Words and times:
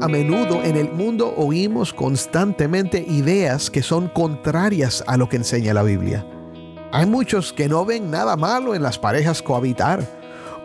A 0.00 0.08
menudo 0.08 0.62
en 0.62 0.76
el 0.76 0.90
mundo 0.92 1.34
oímos 1.36 1.92
constantemente 1.92 3.04
ideas 3.06 3.70
que 3.70 3.82
son 3.82 4.08
contrarias 4.08 5.04
a 5.06 5.16
lo 5.16 5.28
que 5.28 5.36
enseña 5.36 5.72
la 5.72 5.82
Biblia. 5.82 6.26
Hay 6.92 7.06
muchos 7.06 7.52
que 7.52 7.68
no 7.68 7.84
ven 7.84 8.10
nada 8.10 8.36
malo 8.36 8.74
en 8.74 8.82
las 8.82 8.98
parejas 8.98 9.42
cohabitar 9.42 10.06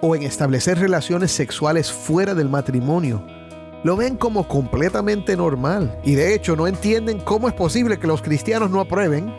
o 0.02 0.16
en 0.16 0.24
establecer 0.24 0.80
relaciones 0.80 1.32
sexuales 1.32 1.92
fuera 1.92 2.34
del 2.34 2.50
matrimonio. 2.50 3.24
Lo 3.84 3.96
ven 3.96 4.18
como 4.18 4.48
completamente 4.48 5.38
normal 5.38 6.00
y 6.04 6.16
de 6.16 6.34
hecho 6.34 6.56
no 6.56 6.68
entienden 6.68 7.20
cómo 7.20 7.48
es 7.48 7.54
posible 7.54 8.00
que 8.00 8.08
los 8.08 8.22
cristianos 8.22 8.70
no 8.70 8.82
aprueben. 8.82 9.34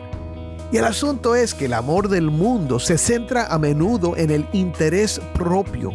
Y 0.71 0.77
el 0.77 0.85
asunto 0.85 1.35
es 1.35 1.53
que 1.53 1.65
el 1.65 1.73
amor 1.73 2.07
del 2.07 2.31
mundo 2.31 2.79
se 2.79 2.97
centra 2.97 3.47
a 3.47 3.59
menudo 3.59 4.15
en 4.15 4.31
el 4.31 4.47
interés 4.53 5.21
propio 5.33 5.91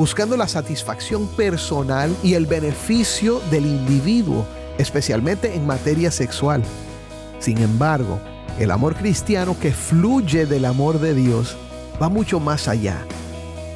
buscando 0.00 0.34
la 0.34 0.48
satisfacción 0.48 1.28
personal 1.36 2.16
y 2.22 2.32
el 2.32 2.46
beneficio 2.46 3.38
del 3.50 3.66
individuo, 3.66 4.46
especialmente 4.78 5.54
en 5.54 5.66
materia 5.66 6.10
sexual. 6.10 6.62
Sin 7.38 7.58
embargo, 7.58 8.18
el 8.58 8.70
amor 8.70 8.94
cristiano 8.94 9.54
que 9.60 9.72
fluye 9.72 10.46
del 10.46 10.64
amor 10.64 11.00
de 11.00 11.12
Dios 11.12 11.54
va 12.00 12.08
mucho 12.08 12.40
más 12.40 12.66
allá. 12.66 12.96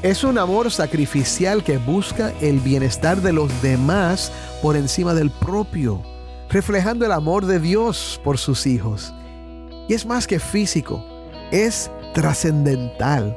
Es 0.02 0.24
un 0.24 0.38
amor 0.38 0.70
sacrificial 0.70 1.62
que 1.62 1.77
busca 1.77 2.32
el 2.41 2.59
bienestar 2.59 3.20
de 3.20 3.34
los 3.34 3.51
demás 3.60 4.32
por 4.62 4.79
encima 4.79 5.12
del 5.12 5.30
propio, 5.30 6.01
reflejando 6.48 7.04
el 7.04 7.12
amor 7.12 7.45
de 7.45 7.60
Dios 7.60 8.18
por 8.24 8.38
sus 8.38 8.66
hijos. 8.66 9.12
Y 9.91 9.93
es 9.93 10.06
más 10.06 10.27
que 10.27 10.41
físico, 10.41 11.04
es 11.51 11.91
trascendental 12.15 13.37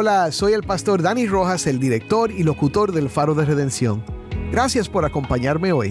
Hola, 0.00 0.30
soy 0.30 0.52
el 0.52 0.62
pastor 0.62 1.02
Dani 1.02 1.26
Rojas, 1.26 1.66
el 1.66 1.80
director 1.80 2.30
y 2.30 2.44
locutor 2.44 2.92
del 2.92 3.10
Faro 3.10 3.34
de 3.34 3.44
Redención. 3.44 4.04
Gracias 4.52 4.88
por 4.88 5.04
acompañarme 5.04 5.72
hoy. 5.72 5.88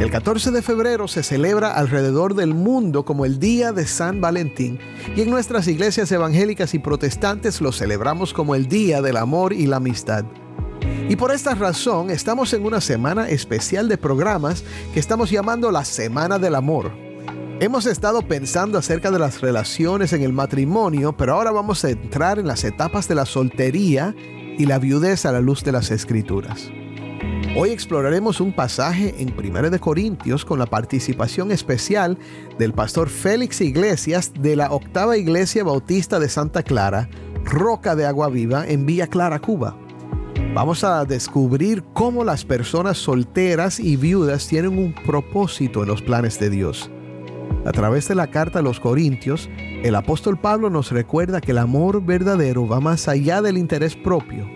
El 0.00 0.10
14 0.10 0.50
de 0.50 0.62
febrero 0.62 1.06
se 1.06 1.22
celebra 1.22 1.74
alrededor 1.74 2.34
del 2.34 2.54
mundo 2.54 3.04
como 3.04 3.24
el 3.24 3.38
Día 3.38 3.70
de 3.70 3.86
San 3.86 4.20
Valentín 4.20 4.80
y 5.14 5.20
en 5.20 5.30
nuestras 5.30 5.68
iglesias 5.68 6.10
evangélicas 6.10 6.74
y 6.74 6.80
protestantes 6.80 7.60
lo 7.60 7.70
celebramos 7.70 8.32
como 8.32 8.56
el 8.56 8.66
Día 8.66 9.00
del 9.00 9.16
Amor 9.16 9.52
y 9.52 9.68
la 9.68 9.76
Amistad. 9.76 10.24
Y 11.08 11.14
por 11.14 11.30
esta 11.30 11.54
razón 11.54 12.10
estamos 12.10 12.52
en 12.52 12.64
una 12.64 12.80
semana 12.80 13.28
especial 13.28 13.88
de 13.88 13.96
programas 13.96 14.64
que 14.92 14.98
estamos 14.98 15.30
llamando 15.30 15.70
la 15.70 15.84
Semana 15.84 16.40
del 16.40 16.56
Amor. 16.56 17.11
Hemos 17.62 17.86
estado 17.86 18.22
pensando 18.22 18.76
acerca 18.76 19.12
de 19.12 19.20
las 19.20 19.40
relaciones 19.40 20.12
en 20.12 20.22
el 20.22 20.32
matrimonio, 20.32 21.16
pero 21.16 21.34
ahora 21.34 21.52
vamos 21.52 21.84
a 21.84 21.90
entrar 21.90 22.40
en 22.40 22.48
las 22.48 22.64
etapas 22.64 23.06
de 23.06 23.14
la 23.14 23.24
soltería 23.24 24.16
y 24.58 24.66
la 24.66 24.80
viudez 24.80 25.26
a 25.26 25.30
la 25.30 25.40
luz 25.40 25.62
de 25.62 25.70
las 25.70 25.92
escrituras. 25.92 26.72
Hoy 27.56 27.70
exploraremos 27.70 28.40
un 28.40 28.52
pasaje 28.52 29.14
en 29.16 29.32
1 29.38 29.70
de 29.70 29.78
Corintios 29.78 30.44
con 30.44 30.58
la 30.58 30.66
participación 30.66 31.52
especial 31.52 32.18
del 32.58 32.72
pastor 32.72 33.08
Félix 33.08 33.60
Iglesias 33.60 34.32
de 34.40 34.56
la 34.56 34.72
Octava 34.72 35.16
Iglesia 35.16 35.62
Bautista 35.62 36.18
de 36.18 36.28
Santa 36.28 36.64
Clara, 36.64 37.08
Roca 37.44 37.94
de 37.94 38.06
Agua 38.06 38.28
Viva 38.28 38.66
en 38.66 38.86
Villa 38.86 39.06
Clara, 39.06 39.38
Cuba. 39.38 39.78
Vamos 40.52 40.82
a 40.82 41.04
descubrir 41.04 41.84
cómo 41.92 42.24
las 42.24 42.44
personas 42.44 42.98
solteras 42.98 43.78
y 43.78 43.94
viudas 43.94 44.48
tienen 44.48 44.76
un 44.76 44.92
propósito 45.06 45.82
en 45.82 45.90
los 45.90 46.02
planes 46.02 46.40
de 46.40 46.50
Dios. 46.50 46.90
A 47.64 47.70
través 47.70 48.08
de 48.08 48.16
la 48.16 48.28
carta 48.28 48.58
a 48.58 48.62
los 48.62 48.80
Corintios, 48.80 49.48
el 49.84 49.94
apóstol 49.94 50.36
Pablo 50.36 50.68
nos 50.68 50.90
recuerda 50.90 51.40
que 51.40 51.52
el 51.52 51.58
amor 51.58 52.04
verdadero 52.04 52.66
va 52.66 52.80
más 52.80 53.06
allá 53.06 53.40
del 53.40 53.56
interés 53.56 53.94
propio 53.94 54.48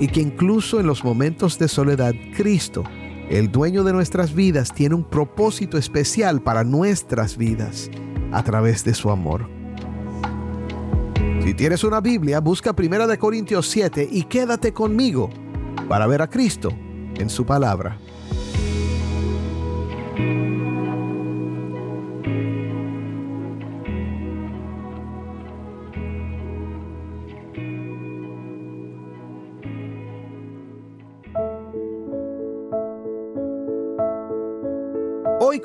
y 0.00 0.08
que 0.08 0.20
incluso 0.20 0.80
en 0.80 0.86
los 0.86 1.04
momentos 1.04 1.58
de 1.58 1.68
soledad, 1.68 2.14
Cristo, 2.36 2.82
el 3.30 3.52
dueño 3.52 3.84
de 3.84 3.92
nuestras 3.92 4.34
vidas, 4.34 4.72
tiene 4.74 4.96
un 4.96 5.04
propósito 5.04 5.78
especial 5.78 6.42
para 6.42 6.64
nuestras 6.64 7.36
vidas 7.36 7.90
a 8.32 8.42
través 8.42 8.84
de 8.84 8.94
su 8.94 9.10
amor. 9.10 9.48
Si 11.44 11.54
tienes 11.54 11.84
una 11.84 12.00
Biblia, 12.00 12.40
busca 12.40 12.74
1 12.76 13.18
Corintios 13.18 13.68
7 13.68 14.08
y 14.10 14.24
quédate 14.24 14.72
conmigo 14.72 15.30
para 15.88 16.08
ver 16.08 16.22
a 16.22 16.28
Cristo 16.28 16.70
en 17.16 17.30
su 17.30 17.46
palabra. 17.46 17.98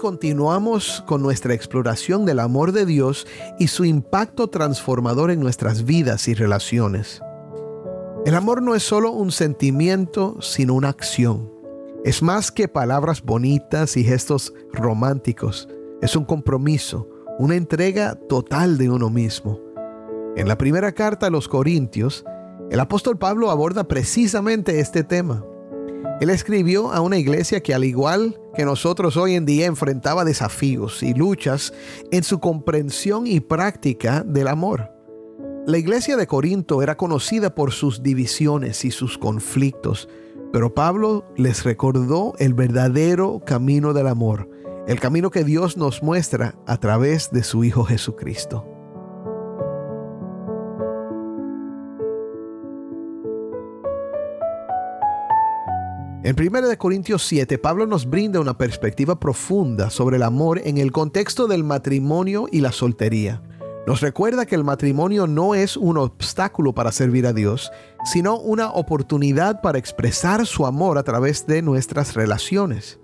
Continuamos 0.03 1.01
con 1.07 1.21
nuestra 1.21 1.53
exploración 1.53 2.25
del 2.25 2.41
amor 2.41 2.73
de 2.73 2.85
Dios 2.85 3.25
y 3.57 3.69
su 3.69 3.85
impacto 3.85 4.49
transformador 4.49 5.31
en 5.31 5.39
nuestras 5.39 5.85
vidas 5.85 6.27
y 6.27 6.33
relaciones. 6.33 7.21
El 8.25 8.35
amor 8.35 8.61
no 8.61 8.75
es 8.75 8.83
solo 8.83 9.13
un 9.13 9.31
sentimiento, 9.31 10.35
sino 10.41 10.73
una 10.73 10.89
acción. 10.89 11.49
Es 12.03 12.21
más 12.21 12.51
que 12.51 12.67
palabras 12.67 13.21
bonitas 13.21 13.95
y 13.95 14.03
gestos 14.03 14.53
románticos. 14.73 15.69
Es 16.01 16.17
un 16.17 16.25
compromiso, 16.25 17.07
una 17.39 17.55
entrega 17.55 18.15
total 18.27 18.77
de 18.77 18.89
uno 18.89 19.09
mismo. 19.09 19.61
En 20.35 20.49
la 20.49 20.57
primera 20.57 20.91
carta 20.91 21.27
a 21.27 21.29
los 21.29 21.47
Corintios, 21.47 22.25
el 22.69 22.81
apóstol 22.81 23.17
Pablo 23.17 23.49
aborda 23.49 23.85
precisamente 23.85 24.81
este 24.81 25.05
tema. 25.05 25.45
Él 26.21 26.29
escribió 26.29 26.91
a 26.91 27.01
una 27.01 27.17
iglesia 27.17 27.61
que 27.61 27.73
al 27.73 27.83
igual 27.83 28.39
que 28.55 28.65
nosotros 28.65 29.17
hoy 29.17 29.35
en 29.35 29.45
día 29.45 29.65
enfrentaba 29.65 30.25
desafíos 30.25 31.03
y 31.03 31.13
luchas 31.13 31.73
en 32.11 32.23
su 32.23 32.39
comprensión 32.39 33.27
y 33.27 33.39
práctica 33.39 34.23
del 34.23 34.47
amor. 34.47 34.91
La 35.65 35.77
iglesia 35.77 36.17
de 36.17 36.27
Corinto 36.27 36.81
era 36.81 36.97
conocida 36.97 37.55
por 37.55 37.71
sus 37.71 38.03
divisiones 38.03 38.83
y 38.85 38.91
sus 38.91 39.17
conflictos, 39.17 40.09
pero 40.51 40.73
Pablo 40.73 41.25
les 41.37 41.63
recordó 41.63 42.33
el 42.37 42.53
verdadero 42.53 43.41
camino 43.45 43.93
del 43.93 44.07
amor, 44.07 44.49
el 44.87 44.99
camino 44.99 45.31
que 45.31 45.43
Dios 45.43 45.77
nos 45.77 46.03
muestra 46.03 46.55
a 46.67 46.77
través 46.77 47.31
de 47.31 47.43
su 47.43 47.63
Hijo 47.63 47.85
Jesucristo. 47.85 48.72
En 56.25 56.37
1 56.39 56.77
Corintios 56.77 57.21
7, 57.23 57.57
Pablo 57.57 57.85
nos 57.85 58.09
brinda 58.09 58.39
una 58.39 58.57
perspectiva 58.57 59.19
profunda 59.19 59.89
sobre 59.89 60.15
el 60.15 60.23
amor 60.23 60.61
en 60.63 60.77
el 60.77 60.93
contexto 60.93 61.47
del 61.47 61.65
matrimonio 61.65 62.47
y 62.49 62.61
la 62.61 62.71
soltería. 62.71 63.43
Nos 63.85 63.99
recuerda 63.99 64.45
que 64.45 64.55
el 64.55 64.63
matrimonio 64.63 65.27
no 65.27 65.53
es 65.53 65.75
un 65.75 65.97
obstáculo 65.97 66.73
para 66.73 66.93
servir 66.93 67.27
a 67.27 67.33
Dios, 67.33 67.73
sino 68.05 68.39
una 68.39 68.71
oportunidad 68.71 69.59
para 69.59 69.77
expresar 69.77 70.45
su 70.45 70.65
amor 70.65 70.97
a 70.97 71.03
través 71.03 71.45
de 71.45 71.61
nuestras 71.61 72.13
relaciones. 72.13 73.01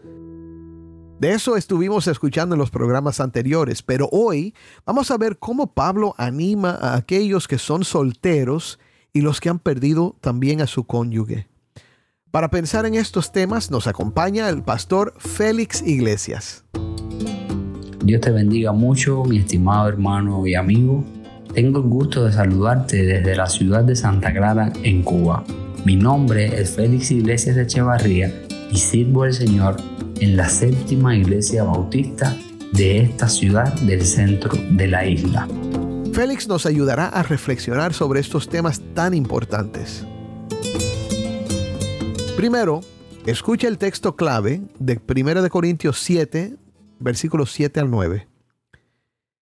De 1.20 1.34
eso 1.34 1.58
estuvimos 1.58 2.08
escuchando 2.08 2.56
en 2.56 2.60
los 2.60 2.72
programas 2.72 3.20
anteriores, 3.20 3.84
pero 3.84 4.08
hoy 4.14 4.56
vamos 4.86 5.12
a 5.12 5.18
ver 5.18 5.38
cómo 5.40 5.74
Pablo 5.74 6.16
anima 6.18 6.72
a 6.72 6.96
aquellos 6.96 7.50
que 7.50 7.58
son 7.58 7.84
solteros 7.84 8.80
y 9.12 9.20
los 9.20 9.42
que 9.42 9.50
han 9.50 9.60
perdido 9.60 10.16
también 10.22 10.62
a 10.62 10.68
su 10.68 10.86
cónyuge. 10.86 11.50
Para 12.32 12.52
pensar 12.52 12.86
en 12.86 12.94
estos 12.94 13.32
temas 13.32 13.72
nos 13.72 13.88
acompaña 13.88 14.50
el 14.50 14.62
pastor 14.62 15.16
Félix 15.18 15.82
Iglesias. 15.82 16.64
Dios 18.04 18.22
te 18.22 18.30
bendiga 18.30 18.72
mucho, 18.72 19.24
mi 19.24 19.40
estimado 19.40 19.90
hermano 19.90 20.46
y 20.46 20.54
amigo. 20.54 21.04
Tengo 21.56 21.80
el 21.80 21.86
gusto 21.86 22.26
de 22.26 22.32
saludarte 22.32 22.98
desde 22.98 23.36
la 23.36 23.48
ciudad 23.48 23.84
de 23.84 23.96
Santa 23.96 24.32
Clara, 24.32 24.72
en 24.84 25.02
Cuba. 25.02 25.44
Mi 25.86 25.96
nombre 25.96 26.62
es 26.62 26.76
Félix 26.76 27.10
Iglesias 27.10 27.58
Echevarría 27.58 28.32
y 28.70 28.78
sirvo 28.78 29.24
al 29.24 29.34
Señor 29.34 29.78
en 30.20 30.38
la 30.38 30.48
séptima 30.50 31.16
iglesia 31.16 31.64
bautista 31.64 32.38
de 32.74 33.00
esta 33.00 33.28
ciudad 33.28 33.74
del 33.82 34.06
centro 34.06 34.52
de 34.70 34.88
la 34.88 35.04
isla. 35.04 35.48
Félix 36.14 36.48
nos 36.48 36.68
ayudará 36.68 37.08
a 37.08 37.24
reflexionar 37.24 37.92
sobre 37.96 38.20
estos 38.20 38.50
temas 38.50 38.84
tan 38.94 39.16
importantes. 39.16 40.06
Primero, 42.40 42.80
escucha 43.26 43.68
el 43.68 43.78
texto 43.78 44.16
clave 44.16 44.62
de 44.80 44.98
1 45.06 45.50
Corintios 45.50 46.00
7, 46.00 46.56
versículos 46.98 47.52
7 47.52 47.82
al 47.82 47.92
9. 47.92 48.30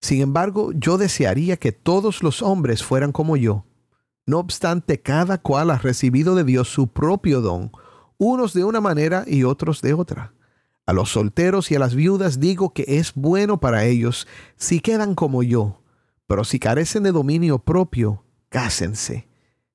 Sin 0.02 0.20
embargo, 0.20 0.74
yo 0.74 0.98
desearía 0.98 1.56
que 1.56 1.72
todos 1.72 2.22
los 2.22 2.42
hombres 2.42 2.84
fueran 2.84 3.14
como 3.14 3.38
yo. 3.38 3.64
No 4.26 4.40
obstante, 4.40 5.00
cada 5.00 5.38
cual 5.38 5.72
ha 5.72 5.78
recibido 5.78 6.36
de 6.36 6.44
Dios 6.44 6.68
su 6.68 6.88
propio 6.88 7.40
don, 7.40 7.72
unos 8.18 8.54
de 8.54 8.66
una 8.66 8.82
manera 8.82 9.24
y 9.26 9.46
otros 9.46 9.82
de 9.82 9.94
otra. 9.94 10.34
A 10.86 10.92
los 10.92 11.12
solteros 11.12 11.72
y 11.72 11.76
a 11.76 11.80
las 11.80 11.96
viudas 11.96 12.42
digo 12.42 12.74
que 12.74 12.84
es 12.86 13.14
bueno 13.16 13.62
para 13.62 13.86
ellos 13.86 14.28
si 14.58 14.82
quedan 14.82 15.16
como 15.16 15.44
yo, 15.44 15.82
pero 16.28 16.44
si 16.44 16.60
carecen 16.60 17.04
de 17.04 17.14
dominio 17.14 17.60
propio, 17.60 18.26
cásense, 18.50 19.30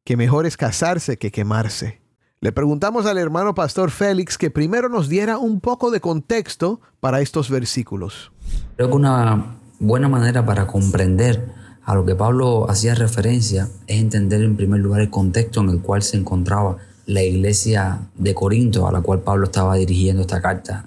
que 0.04 0.18
mejor 0.18 0.44
es 0.44 0.58
casarse 0.58 1.16
que 1.16 1.30
quemarse. 1.30 2.04
Le 2.42 2.52
preguntamos 2.52 3.06
al 3.06 3.16
hermano 3.16 3.54
pastor 3.54 3.90
Félix 3.90 4.36
que 4.36 4.50
primero 4.50 4.90
nos 4.90 5.08
diera 5.08 5.38
un 5.38 5.60
poco 5.60 5.90
de 5.90 6.00
contexto 6.00 6.82
para 7.00 7.22
estos 7.22 7.48
versículos. 7.48 8.30
Creo 8.76 8.90
que 8.90 8.96
una 8.96 9.56
buena 9.78 10.10
manera 10.10 10.44
para 10.44 10.66
comprender 10.66 11.48
a 11.82 11.94
lo 11.94 12.04
que 12.04 12.14
Pablo 12.14 12.68
hacía 12.68 12.94
referencia 12.94 13.68
es 13.86 14.00
entender 14.00 14.42
en 14.42 14.54
primer 14.54 14.80
lugar 14.80 15.00
el 15.00 15.08
contexto 15.08 15.62
en 15.62 15.70
el 15.70 15.80
cual 15.80 16.02
se 16.02 16.18
encontraba 16.18 16.76
la 17.06 17.22
iglesia 17.22 18.00
de 18.16 18.34
Corinto 18.34 18.86
a 18.86 18.92
la 18.92 19.00
cual 19.00 19.20
Pablo 19.20 19.46
estaba 19.46 19.76
dirigiendo 19.76 20.20
esta 20.20 20.42
carta. 20.42 20.86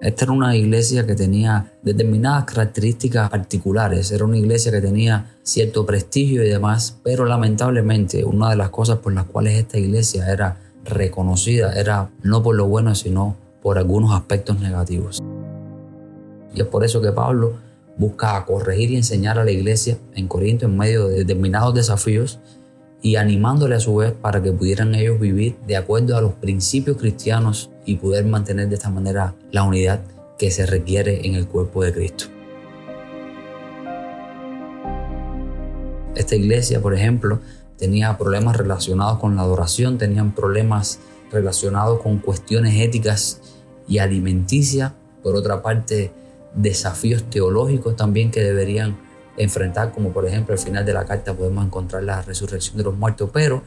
Esta 0.00 0.24
era 0.26 0.32
una 0.32 0.54
iglesia 0.54 1.04
que 1.04 1.16
tenía 1.16 1.72
determinadas 1.82 2.44
características 2.44 3.28
particulares, 3.28 4.12
era 4.12 4.24
una 4.24 4.36
iglesia 4.36 4.70
que 4.70 4.80
tenía 4.80 5.36
cierto 5.42 5.84
prestigio 5.84 6.44
y 6.44 6.48
demás, 6.48 7.00
pero 7.02 7.24
lamentablemente 7.24 8.24
una 8.24 8.50
de 8.50 8.56
las 8.56 8.68
cosas 8.70 8.98
por 8.98 9.14
las 9.14 9.24
cuales 9.24 9.54
esta 9.54 9.78
iglesia 9.78 10.30
era 10.30 10.58
reconocida 10.88 11.72
era 11.78 12.10
no 12.22 12.42
por 12.42 12.54
lo 12.54 12.66
bueno, 12.66 12.94
sino 12.94 13.36
por 13.62 13.78
algunos 13.78 14.12
aspectos 14.12 14.60
negativos. 14.60 15.22
Y 16.54 16.60
es 16.60 16.66
por 16.66 16.84
eso 16.84 17.00
que 17.02 17.12
Pablo 17.12 17.54
busca 17.98 18.44
corregir 18.44 18.90
y 18.90 18.96
enseñar 18.96 19.38
a 19.38 19.44
la 19.44 19.50
iglesia 19.50 19.98
en 20.14 20.28
Corinto 20.28 20.66
en 20.66 20.76
medio 20.76 21.08
de 21.08 21.18
determinados 21.18 21.74
desafíos 21.74 22.38
y 23.02 23.16
animándole 23.16 23.74
a 23.76 23.80
su 23.80 23.94
vez 23.96 24.12
para 24.12 24.42
que 24.42 24.52
pudieran 24.52 24.94
ellos 24.94 25.20
vivir 25.20 25.56
de 25.66 25.76
acuerdo 25.76 26.16
a 26.16 26.20
los 26.20 26.32
principios 26.34 26.96
cristianos 26.96 27.70
y 27.84 27.96
poder 27.96 28.24
mantener 28.24 28.68
de 28.68 28.74
esta 28.74 28.90
manera 28.90 29.34
la 29.50 29.62
unidad 29.62 30.00
que 30.38 30.50
se 30.50 30.66
requiere 30.66 31.26
en 31.26 31.34
el 31.34 31.46
cuerpo 31.46 31.84
de 31.84 31.92
Cristo. 31.92 32.26
Esta 36.14 36.34
iglesia, 36.34 36.80
por 36.80 36.94
ejemplo, 36.94 37.40
tenía 37.78 38.16
problemas 38.16 38.56
relacionados 38.56 39.18
con 39.18 39.36
la 39.36 39.42
adoración, 39.42 39.98
tenían 39.98 40.32
problemas 40.32 40.98
relacionados 41.30 42.00
con 42.00 42.18
cuestiones 42.18 42.80
éticas 42.80 43.40
y 43.88 43.98
alimenticias, 43.98 44.92
por 45.22 45.36
otra 45.36 45.62
parte, 45.62 46.12
desafíos 46.54 47.24
teológicos 47.24 47.96
también 47.96 48.30
que 48.30 48.42
deberían 48.42 48.96
enfrentar, 49.36 49.92
como 49.92 50.12
por 50.12 50.26
ejemplo 50.26 50.54
al 50.54 50.58
final 50.58 50.84
de 50.86 50.94
la 50.94 51.04
carta 51.04 51.34
podemos 51.34 51.64
encontrar 51.64 52.02
la 52.02 52.22
resurrección 52.22 52.78
de 52.78 52.84
los 52.84 52.96
muertos, 52.96 53.30
pero 53.32 53.62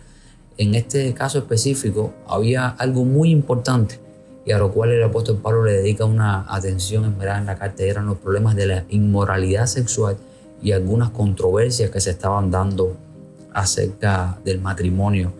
en 0.57 0.75
este 0.75 1.13
caso 1.13 1.37
específico 1.37 2.13
había 2.27 2.67
algo 2.67 3.05
muy 3.05 3.29
importante 3.29 3.99
y 4.45 4.51
a 4.51 4.57
lo 4.57 4.71
cual 4.71 4.91
el 4.91 5.03
apóstol 5.03 5.37
Pablo 5.37 5.63
le 5.63 5.73
dedica 5.73 6.05
una 6.05 6.45
atención 6.49 7.05
en 7.05 7.45
la 7.45 7.55
carta, 7.55 7.83
eran 7.83 8.07
los 8.07 8.17
problemas 8.17 8.55
de 8.55 8.65
la 8.65 8.85
inmoralidad 8.89 9.67
sexual 9.67 10.17
y 10.61 10.71
algunas 10.71 11.11
controversias 11.11 11.91
que 11.91 12.01
se 12.01 12.09
estaban 12.09 12.49
dando 12.49 12.97
acerca 13.53 14.39
del 14.43 14.61
matrimonio 14.61 15.33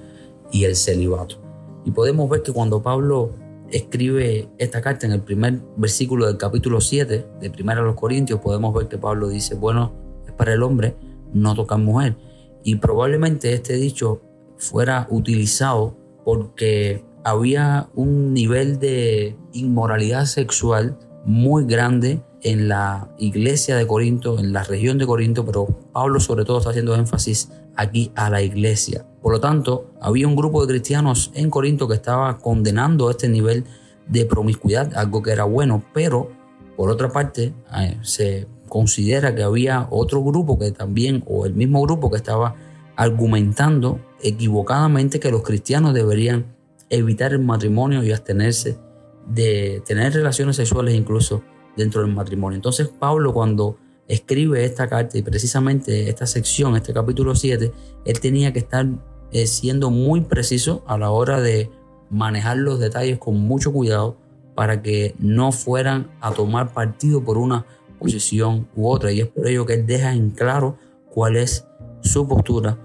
y 0.52 0.66
el 0.66 0.76
celibato. 0.76 1.38
Y 1.86 1.92
podemos 1.92 2.30
ver 2.30 2.42
que 2.42 2.52
cuando 2.52 2.82
Pablo 2.82 3.32
escribe 3.72 4.50
esta 4.58 4.82
carta 4.82 5.06
en 5.06 5.14
el 5.14 5.22
primer 5.22 5.60
versículo 5.78 6.28
del 6.28 6.38
capítulo 6.38 6.82
7 6.82 7.26
de 7.40 7.50
Primera 7.50 7.82
a 7.82 7.84
los 7.84 7.96
Corintios, 7.96 8.40
podemos 8.40 8.74
ver 8.74 8.88
que 8.88 8.98
Pablo 8.98 9.30
dice, 9.30 9.56
bueno, 9.56 9.94
es 10.26 10.34
para 10.34 10.54
el 10.54 10.64
hombre 10.64 10.96
no 11.34 11.56
tocar 11.56 11.80
mujer. 11.80 12.18
Y 12.64 12.76
probablemente 12.76 13.54
este 13.54 13.74
dicho 13.76 14.22
fuera 14.58 15.08
utilizado 15.10 15.96
porque 16.26 17.06
había 17.24 17.90
un 17.96 18.34
nivel 18.34 18.80
de 18.80 19.38
inmoralidad 19.54 20.26
sexual 20.26 20.98
muy 21.26 21.66
grande 21.66 22.22
en 22.42 22.70
la 22.70 23.14
iglesia 23.18 23.76
de 23.76 23.86
Corinto, 23.86 24.40
en 24.40 24.54
la 24.54 24.64
región 24.64 24.98
de 24.98 25.06
Corinto, 25.06 25.46
pero 25.46 25.68
Pablo 25.92 26.20
sobre 26.20 26.46
todo 26.46 26.60
está 26.60 26.70
haciendo 26.70 26.96
énfasis 26.96 27.50
aquí 27.80 28.12
a 28.16 28.30
la 28.30 28.42
iglesia. 28.42 29.06
Por 29.22 29.32
lo 29.32 29.40
tanto, 29.40 29.92
había 30.02 30.28
un 30.28 30.36
grupo 30.36 30.62
de 30.62 30.68
cristianos 30.68 31.32
en 31.34 31.50
Corinto 31.50 31.88
que 31.88 31.96
estaba 31.96 32.38
condenando 32.38 33.10
este 33.10 33.30
nivel 33.30 33.64
de 34.08 34.26
promiscuidad, 34.26 34.94
algo 34.96 35.22
que 35.22 35.32
era 35.32 35.46
bueno, 35.46 35.84
pero 35.94 36.30
por 36.76 36.90
otra 36.90 37.10
parte 37.10 37.54
eh, 37.78 37.98
se 38.02 38.48
considera 38.68 39.34
que 39.34 39.44
había 39.44 39.88
otro 39.92 40.22
grupo 40.24 40.60
que 40.60 40.72
también, 40.72 41.24
o 41.26 41.46
el 41.46 41.54
mismo 41.54 41.82
grupo 41.82 42.12
que 42.12 42.18
estaba 42.18 42.56
argumentando 42.96 44.00
equivocadamente 44.22 45.22
que 45.22 45.32
los 45.32 45.44
cristianos 45.44 45.94
deberían 45.94 46.48
evitar 46.90 47.32
el 47.32 47.40
matrimonio 47.40 48.04
y 48.04 48.12
abstenerse 48.12 48.78
de 49.26 49.82
tener 49.86 50.14
relaciones 50.14 50.58
sexuales 50.58 50.96
incluso 50.96 51.44
dentro 51.78 52.02
del 52.02 52.14
matrimonio. 52.14 52.58
Entonces 52.58 52.90
Pablo 52.90 53.34
cuando 53.34 53.78
escribe 54.10 54.66
esta 54.66 54.90
carta 54.90 55.18
y 55.18 55.22
precisamente 55.22 56.10
esta 56.10 56.26
sección, 56.26 56.76
este 56.76 56.94
capítulo 56.94 57.36
7, 57.36 57.72
él 58.04 58.20
tenía 58.20 58.52
que 58.52 58.60
estar 58.60 58.86
eh, 59.32 59.48
siendo 59.48 59.92
muy 59.92 60.22
preciso 60.22 60.84
a 60.88 60.98
la 60.98 61.12
hora 61.12 61.40
de 61.40 61.70
manejar 62.10 62.58
los 62.58 62.80
detalles 62.80 63.20
con 63.20 63.38
mucho 63.38 63.72
cuidado 63.72 64.18
para 64.56 64.82
que 64.82 65.16
no 65.20 65.52
fueran 65.52 66.12
a 66.20 66.34
tomar 66.34 66.74
partido 66.74 67.24
por 67.24 67.38
una 67.38 67.66
posición 68.00 68.68
u 68.76 68.90
otra. 68.90 69.12
Y 69.12 69.22
es 69.22 69.28
por 69.28 69.48
ello 69.48 69.66
que 69.66 69.76
él 69.76 69.86
deja 69.86 70.12
en 70.12 70.32
claro 70.32 70.78
cuál 71.10 71.38
es 71.38 71.66
su 72.02 72.28
postura 72.28 72.78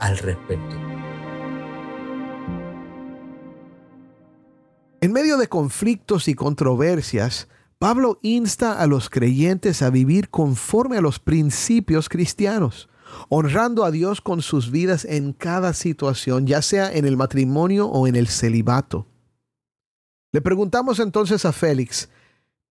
al 0.00 0.18
respecto. 0.18 0.76
En 5.00 5.12
medio 5.12 5.36
de 5.36 5.48
conflictos 5.48 6.26
y 6.28 6.34
controversias, 6.34 7.48
Pablo 7.82 8.20
insta 8.22 8.80
a 8.80 8.86
los 8.86 9.10
creyentes 9.10 9.82
a 9.82 9.90
vivir 9.90 10.30
conforme 10.30 10.98
a 10.98 11.00
los 11.00 11.18
principios 11.18 12.08
cristianos, 12.08 12.88
honrando 13.28 13.82
a 13.82 13.90
Dios 13.90 14.20
con 14.20 14.40
sus 14.40 14.70
vidas 14.70 15.04
en 15.04 15.32
cada 15.32 15.72
situación, 15.72 16.46
ya 16.46 16.62
sea 16.62 16.92
en 16.92 17.06
el 17.06 17.16
matrimonio 17.16 17.88
o 17.88 18.06
en 18.06 18.14
el 18.14 18.28
celibato. 18.28 19.08
Le 20.30 20.40
preguntamos 20.40 21.00
entonces 21.00 21.44
a 21.44 21.50
Félix, 21.50 22.08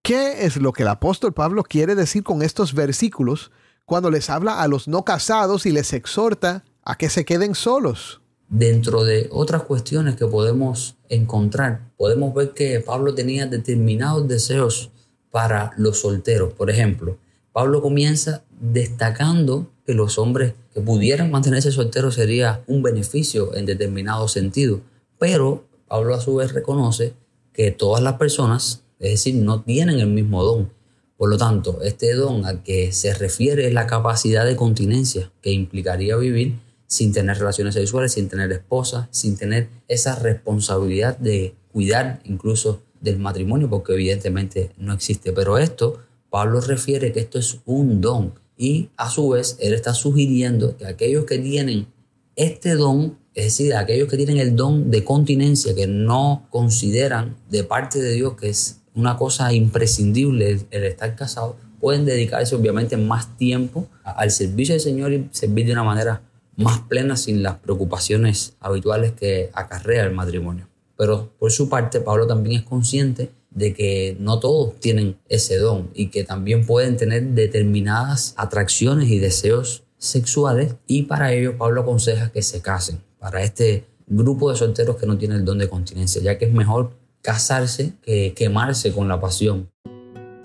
¿qué 0.01 0.45
es 0.45 0.55
lo 0.55 0.71
que 0.71 0.83
el 0.83 0.87
apóstol 0.87 1.33
Pablo 1.33 1.63
quiere 1.63 1.93
decir 1.95 2.23
con 2.23 2.41
estos 2.41 2.73
versículos 2.73 3.51
cuando 3.83 4.09
les 4.11 4.29
habla 4.29 4.61
a 4.61 4.69
los 4.69 4.87
no 4.87 5.03
casados 5.03 5.65
y 5.65 5.73
les 5.73 5.91
exhorta 5.91 6.63
a 6.85 6.97
que 6.97 7.09
se 7.09 7.25
queden 7.25 7.53
solos? 7.53 8.21
Dentro 8.47 9.03
de 9.03 9.27
otras 9.33 9.63
cuestiones 9.63 10.15
que 10.15 10.25
podemos 10.25 10.95
encontrar, 11.09 11.91
podemos 11.97 12.33
ver 12.33 12.51
que 12.51 12.79
Pablo 12.79 13.13
tenía 13.13 13.45
determinados 13.45 14.25
deseos 14.29 14.91
para 15.31 15.71
los 15.77 16.01
solteros. 16.01 16.53
Por 16.53 16.69
ejemplo, 16.69 17.17
Pablo 17.53 17.81
comienza 17.81 18.43
destacando 18.59 19.71
que 19.85 19.93
los 19.93 20.17
hombres 20.17 20.53
que 20.73 20.81
pudieran 20.81 21.31
mantenerse 21.31 21.71
solteros 21.71 22.15
sería 22.15 22.63
un 22.67 22.83
beneficio 22.83 23.55
en 23.55 23.65
determinado 23.65 24.27
sentido. 24.27 24.81
Pero 25.17 25.65
Pablo 25.87 26.15
a 26.15 26.21
su 26.21 26.35
vez 26.35 26.53
reconoce 26.53 27.13
que 27.53 27.71
todas 27.71 28.01
las 28.01 28.13
personas, 28.13 28.83
es 28.99 29.11
decir, 29.11 29.35
no 29.35 29.61
tienen 29.61 29.99
el 29.99 30.07
mismo 30.07 30.43
don. 30.43 30.71
Por 31.17 31.29
lo 31.29 31.37
tanto, 31.37 31.81
este 31.83 32.13
don 32.13 32.45
al 32.45 32.63
que 32.63 32.91
se 32.91 33.13
refiere 33.13 33.67
es 33.67 33.73
la 33.73 33.87
capacidad 33.87 34.45
de 34.45 34.55
continencia 34.55 35.31
que 35.41 35.51
implicaría 35.51 36.15
vivir 36.15 36.57
sin 36.87 37.13
tener 37.13 37.37
relaciones 37.37 37.75
sexuales, 37.75 38.13
sin 38.13 38.27
tener 38.27 38.51
esposa, 38.51 39.07
sin 39.11 39.37
tener 39.37 39.69
esa 39.87 40.15
responsabilidad 40.15 41.17
de 41.17 41.53
cuidar 41.71 42.21
incluso 42.23 42.81
del 43.01 43.19
matrimonio, 43.19 43.69
porque 43.69 43.93
evidentemente 43.93 44.71
no 44.77 44.93
existe. 44.93 45.33
Pero 45.33 45.57
esto, 45.57 45.99
Pablo 46.29 46.61
refiere 46.61 47.11
que 47.11 47.19
esto 47.19 47.39
es 47.39 47.59
un 47.65 47.99
don. 47.99 48.33
Y 48.57 48.89
a 48.95 49.09
su 49.09 49.29
vez, 49.29 49.57
él 49.59 49.73
está 49.73 49.93
sugiriendo 49.93 50.77
que 50.77 50.85
aquellos 50.85 51.25
que 51.25 51.39
tienen 51.39 51.87
este 52.35 52.75
don 52.75 53.19
es 53.33 53.45
decir, 53.45 53.73
aquellos 53.75 54.09
que 54.09 54.17
tienen 54.17 54.37
el 54.37 54.55
don 54.55 54.91
de 54.91 55.03
continencia, 55.05 55.73
que 55.73 55.87
no 55.87 56.47
consideran 56.49 57.37
de 57.49 57.63
parte 57.63 58.01
de 58.01 58.11
Dios 58.11 58.35
que 58.35 58.49
es 58.49 58.81
una 58.93 59.15
cosa 59.15 59.53
imprescindible 59.53 60.59
el 60.69 60.83
estar 60.83 61.15
casado, 61.15 61.55
pueden 61.79 62.05
dedicarse 62.05 62.55
obviamente 62.55 62.97
más 62.97 63.37
tiempo 63.37 63.87
al 64.03 64.31
servicio 64.31 64.73
del 64.73 64.81
Señor 64.81 65.13
y 65.13 65.29
servir 65.31 65.65
de 65.65 65.71
una 65.71 65.83
manera 65.83 66.21
más 66.57 66.79
plena 66.79 67.15
sin 67.15 67.41
las 67.41 67.57
preocupaciones 67.57 68.53
habituales 68.59 69.13
que 69.13 69.49
acarrea 69.53 70.03
el 70.03 70.11
matrimonio. 70.11 70.67
Pero 71.01 71.31
por 71.39 71.51
su 71.51 71.67
parte, 71.67 71.99
Pablo 71.99 72.27
también 72.27 72.59
es 72.59 72.63
consciente 72.63 73.31
de 73.49 73.73
que 73.73 74.15
no 74.19 74.39
todos 74.39 74.79
tienen 74.79 75.17
ese 75.29 75.57
don 75.57 75.89
y 75.95 76.09
que 76.09 76.23
también 76.23 76.63
pueden 76.63 76.95
tener 76.95 77.23
determinadas 77.29 78.35
atracciones 78.37 79.09
y 79.09 79.17
deseos 79.17 79.83
sexuales. 79.97 80.75
Y 80.85 81.01
para 81.01 81.33
ello 81.33 81.57
Pablo 81.57 81.81
aconseja 81.81 82.31
que 82.31 82.43
se 82.43 82.61
casen. 82.61 83.01
Para 83.17 83.41
este 83.41 83.85
grupo 84.05 84.51
de 84.51 84.57
solteros 84.57 84.95
que 84.97 85.07
no 85.07 85.17
tienen 85.17 85.39
el 85.39 85.45
don 85.45 85.57
de 85.57 85.67
continencia, 85.67 86.21
ya 86.21 86.37
que 86.37 86.45
es 86.45 86.53
mejor 86.53 86.91
casarse 87.23 87.93
que 88.03 88.35
quemarse 88.35 88.93
con 88.93 89.07
la 89.07 89.19
pasión. 89.19 89.71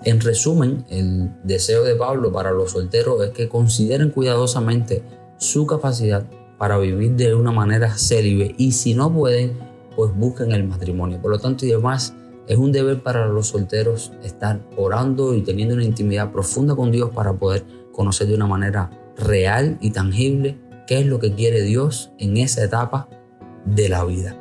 En 0.05 0.19
resumen, 0.19 0.87
el 0.89 1.33
deseo 1.43 1.83
de 1.83 1.93
Pablo 1.93 2.33
para 2.33 2.49
los 2.49 2.71
solteros 2.71 3.23
es 3.23 3.29
que 3.29 3.47
consideren 3.47 4.09
cuidadosamente 4.09 5.03
su 5.37 5.67
capacidad 5.67 6.25
para 6.57 6.79
vivir 6.79 7.11
de 7.11 7.35
una 7.35 7.51
manera 7.51 7.95
célibe. 7.95 8.55
Y 8.57 8.71
si 8.71 8.95
no 8.95 9.13
pueden, 9.13 9.66
pues 9.97 10.15
busquen 10.15 10.51
el 10.51 10.63
matrimonio. 10.63 11.19
Por 11.19 11.31
lo 11.31 11.39
tanto 11.39 11.65
y 11.65 11.69
demás, 11.69 12.13
es 12.47 12.55
un 12.55 12.71
deber 12.71 13.01
para 13.01 13.27
los 13.27 13.47
solteros 13.47 14.13
estar 14.23 14.61
orando 14.77 15.33
y 15.33 15.41
teniendo 15.41 15.73
una 15.73 15.83
intimidad 15.83 16.31
profunda 16.31 16.75
con 16.75 16.91
Dios 16.91 17.09
para 17.09 17.33
poder 17.33 17.65
conocer 17.91 18.27
de 18.27 18.35
una 18.35 18.45
manera 18.45 18.91
real 19.17 19.79
y 19.81 19.89
tangible 19.89 20.59
qué 20.85 20.99
es 20.99 21.07
lo 21.07 21.19
que 21.19 21.33
quiere 21.33 21.63
Dios 21.63 22.11
en 22.19 22.37
esa 22.37 22.63
etapa 22.63 23.09
de 23.65 23.89
la 23.89 24.05
vida. 24.05 24.35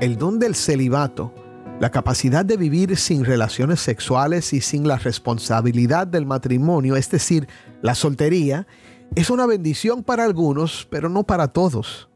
El 0.00 0.16
don 0.16 0.38
del 0.38 0.54
celibato, 0.54 1.32
la 1.80 1.90
capacidad 1.90 2.44
de 2.44 2.56
vivir 2.56 2.96
sin 2.96 3.24
relaciones 3.24 3.80
sexuales 3.80 4.52
y 4.52 4.60
sin 4.60 4.86
la 4.86 4.96
responsabilidad 4.96 6.06
del 6.06 6.24
matrimonio, 6.24 6.94
es 6.94 7.10
decir, 7.10 7.48
la 7.82 7.96
soltería, 7.96 8.68
es 9.16 9.28
una 9.28 9.44
bendición 9.44 10.04
para 10.04 10.24
algunos, 10.24 10.86
pero 10.88 11.08
no 11.08 11.24
para 11.24 11.48
todos. 11.48 12.08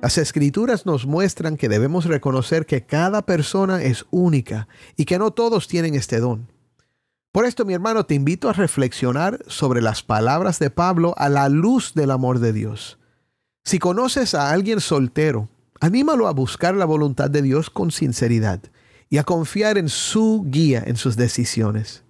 Las 0.00 0.16
escrituras 0.16 0.86
nos 0.86 1.06
muestran 1.06 1.56
que 1.56 1.68
debemos 1.68 2.04
reconocer 2.04 2.66
que 2.66 2.86
cada 2.86 3.22
persona 3.22 3.82
es 3.82 4.06
única 4.10 4.68
y 4.96 5.06
que 5.06 5.18
no 5.18 5.32
todos 5.32 5.66
tienen 5.66 5.96
este 5.96 6.20
don. 6.20 6.52
Por 7.32 7.44
esto, 7.44 7.64
mi 7.64 7.74
hermano, 7.74 8.06
te 8.06 8.14
invito 8.14 8.48
a 8.48 8.52
reflexionar 8.52 9.40
sobre 9.48 9.82
las 9.82 10.04
palabras 10.04 10.60
de 10.60 10.70
Pablo 10.70 11.14
a 11.18 11.28
la 11.28 11.48
luz 11.48 11.94
del 11.94 12.12
amor 12.12 12.38
de 12.38 12.52
Dios. 12.52 12.98
Si 13.64 13.80
conoces 13.80 14.36
a 14.36 14.52
alguien 14.52 14.80
soltero, 14.80 15.48
anímalo 15.80 16.28
a 16.28 16.32
buscar 16.32 16.76
la 16.76 16.84
voluntad 16.84 17.28
de 17.28 17.42
Dios 17.42 17.68
con 17.68 17.90
sinceridad 17.90 18.60
y 19.10 19.18
a 19.18 19.24
confiar 19.24 19.78
en 19.78 19.88
su 19.88 20.44
guía 20.46 20.80
en 20.86 20.96
sus 20.96 21.16
decisiones. 21.16 22.04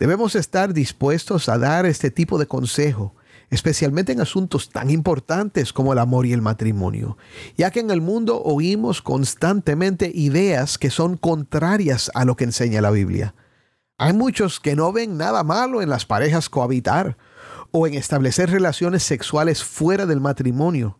Debemos 0.00 0.34
estar 0.34 0.74
dispuestos 0.74 1.48
a 1.48 1.58
dar 1.58 1.86
este 1.86 2.10
tipo 2.10 2.38
de 2.38 2.46
consejo 2.46 3.14
especialmente 3.50 4.12
en 4.12 4.20
asuntos 4.20 4.70
tan 4.70 4.90
importantes 4.90 5.72
como 5.72 5.92
el 5.92 5.98
amor 5.98 6.24
y 6.24 6.32
el 6.32 6.40
matrimonio, 6.40 7.18
ya 7.56 7.70
que 7.70 7.80
en 7.80 7.90
el 7.90 8.00
mundo 8.00 8.40
oímos 8.42 9.02
constantemente 9.02 10.10
ideas 10.14 10.78
que 10.78 10.90
son 10.90 11.16
contrarias 11.16 12.10
a 12.14 12.24
lo 12.24 12.36
que 12.36 12.44
enseña 12.44 12.80
la 12.80 12.90
Biblia. 12.90 13.34
Hay 13.98 14.14
muchos 14.14 14.60
que 14.60 14.76
no 14.76 14.92
ven 14.92 15.18
nada 15.18 15.44
malo 15.44 15.82
en 15.82 15.90
las 15.90 16.06
parejas 16.06 16.48
cohabitar 16.48 17.18
o 17.70 17.86
en 17.86 17.94
establecer 17.94 18.50
relaciones 18.50 19.02
sexuales 19.02 19.62
fuera 19.62 20.06
del 20.06 20.20
matrimonio. 20.20 20.98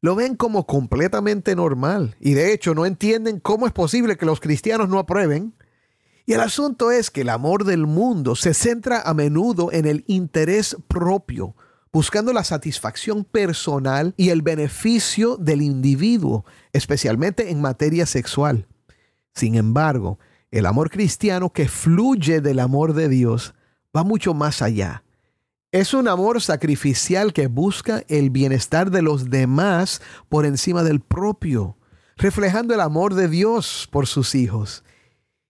Lo 0.00 0.14
ven 0.14 0.36
como 0.36 0.66
completamente 0.66 1.56
normal 1.56 2.16
y 2.20 2.34
de 2.34 2.52
hecho 2.52 2.74
no 2.74 2.86
entienden 2.86 3.40
cómo 3.40 3.66
es 3.66 3.72
posible 3.72 4.16
que 4.16 4.26
los 4.26 4.40
cristianos 4.40 4.88
no 4.88 4.98
aprueben. 4.98 5.54
Y 6.24 6.34
el 6.34 6.40
asunto 6.40 6.90
es 6.90 7.10
que 7.10 7.22
el 7.22 7.30
amor 7.30 7.64
del 7.64 7.86
mundo 7.86 8.36
se 8.36 8.54
centra 8.54 9.00
a 9.00 9.14
menudo 9.14 9.72
en 9.72 9.86
el 9.86 10.04
interés 10.06 10.76
propio, 10.86 11.56
buscando 11.92 12.32
la 12.32 12.44
satisfacción 12.44 13.24
personal 13.24 14.14
y 14.16 14.30
el 14.30 14.42
beneficio 14.42 15.36
del 15.36 15.62
individuo, 15.62 16.44
especialmente 16.72 17.50
en 17.50 17.60
materia 17.60 18.06
sexual. 18.06 18.66
Sin 19.34 19.54
embargo, 19.54 20.18
el 20.50 20.66
amor 20.66 20.90
cristiano 20.90 21.52
que 21.52 21.68
fluye 21.68 22.40
del 22.40 22.58
amor 22.58 22.94
de 22.94 23.08
Dios 23.08 23.54
va 23.96 24.02
mucho 24.02 24.34
más 24.34 24.62
allá. 24.62 25.04
Es 25.70 25.92
un 25.92 26.08
amor 26.08 26.40
sacrificial 26.40 27.32
que 27.34 27.46
busca 27.46 28.02
el 28.08 28.30
bienestar 28.30 28.90
de 28.90 29.02
los 29.02 29.28
demás 29.28 30.00
por 30.28 30.46
encima 30.46 30.82
del 30.82 31.00
propio, 31.00 31.76
reflejando 32.16 32.74
el 32.74 32.80
amor 32.80 33.14
de 33.14 33.28
Dios 33.28 33.86
por 33.90 34.06
sus 34.06 34.34
hijos. 34.34 34.82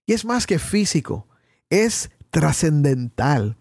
Y 0.05 0.13
es 0.13 0.25
más 0.25 0.45
que 0.45 0.59
físico, 0.59 1.27
es 1.69 2.11
trascendental. 2.31 3.57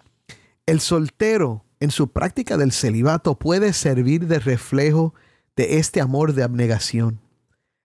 El 0.66 0.80
soltero 0.80 1.64
en 1.80 1.90
su 1.90 2.08
práctica 2.08 2.56
del 2.56 2.72
celibato 2.72 3.38
puede 3.38 3.72
servir 3.72 4.26
de 4.26 4.38
reflejo 4.38 5.14
de 5.56 5.78
este 5.78 6.00
amor 6.00 6.34
de 6.34 6.42
abnegación. 6.42 7.20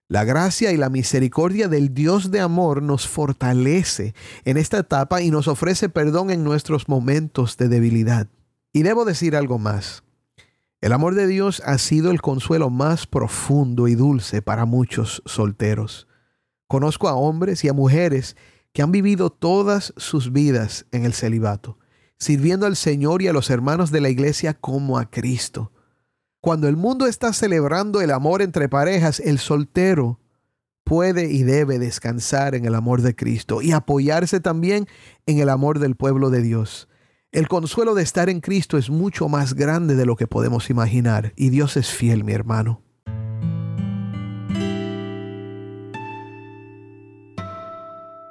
La 0.08 0.24
gracia 0.24 0.72
y 0.72 0.76
la 0.76 0.90
misericordia 0.90 1.68
del 1.68 1.94
Dios 1.94 2.30
de 2.30 2.40
amor 2.40 2.82
nos 2.82 3.08
fortalece 3.08 4.14
en 4.44 4.58
esta 4.58 4.78
etapa 4.78 5.22
y 5.22 5.30
nos 5.30 5.48
ofrece 5.48 5.88
perdón 5.88 6.30
en 6.30 6.44
nuestros 6.44 6.88
momentos 6.88 7.56
de 7.56 7.68
debilidad. 7.68 8.28
Y 8.72 8.82
debo 8.82 9.04
decir 9.04 9.34
algo 9.34 9.58
más. 9.58 10.02
El 10.80 10.92
amor 10.92 11.14
de 11.14 11.26
Dios 11.26 11.62
ha 11.64 11.78
sido 11.78 12.10
el 12.10 12.20
consuelo 12.20 12.68
más 12.68 13.06
profundo 13.06 13.88
y 13.88 13.94
dulce 13.94 14.42
para 14.42 14.66
muchos 14.66 15.22
solteros. 15.24 16.06
Conozco 16.66 17.08
a 17.08 17.14
hombres 17.14 17.64
y 17.64 17.68
a 17.68 17.72
mujeres 17.72 18.36
que 18.72 18.82
han 18.82 18.92
vivido 18.92 19.30
todas 19.30 19.94
sus 19.96 20.32
vidas 20.32 20.84
en 20.90 21.04
el 21.04 21.14
celibato 21.14 21.78
sirviendo 22.24 22.64
al 22.64 22.74
Señor 22.74 23.20
y 23.20 23.28
a 23.28 23.34
los 23.34 23.50
hermanos 23.50 23.90
de 23.90 24.00
la 24.00 24.08
iglesia 24.08 24.54
como 24.54 24.98
a 24.98 25.10
Cristo. 25.10 25.72
Cuando 26.40 26.68
el 26.68 26.76
mundo 26.76 27.06
está 27.06 27.34
celebrando 27.34 28.00
el 28.00 28.10
amor 28.10 28.40
entre 28.40 28.66
parejas, 28.66 29.20
el 29.20 29.38
soltero 29.38 30.20
puede 30.84 31.30
y 31.30 31.42
debe 31.42 31.78
descansar 31.78 32.54
en 32.54 32.64
el 32.64 32.74
amor 32.74 33.02
de 33.02 33.14
Cristo 33.14 33.60
y 33.60 33.72
apoyarse 33.72 34.40
también 34.40 34.86
en 35.26 35.38
el 35.38 35.50
amor 35.50 35.80
del 35.80 35.96
pueblo 35.96 36.30
de 36.30 36.40
Dios. 36.40 36.88
El 37.30 37.46
consuelo 37.46 37.94
de 37.94 38.02
estar 38.02 38.30
en 38.30 38.40
Cristo 38.40 38.78
es 38.78 38.88
mucho 38.88 39.28
más 39.28 39.52
grande 39.52 39.94
de 39.94 40.06
lo 40.06 40.16
que 40.16 40.26
podemos 40.26 40.70
imaginar 40.70 41.34
y 41.36 41.50
Dios 41.50 41.76
es 41.76 41.90
fiel, 41.90 42.24
mi 42.24 42.32
hermano. 42.32 42.80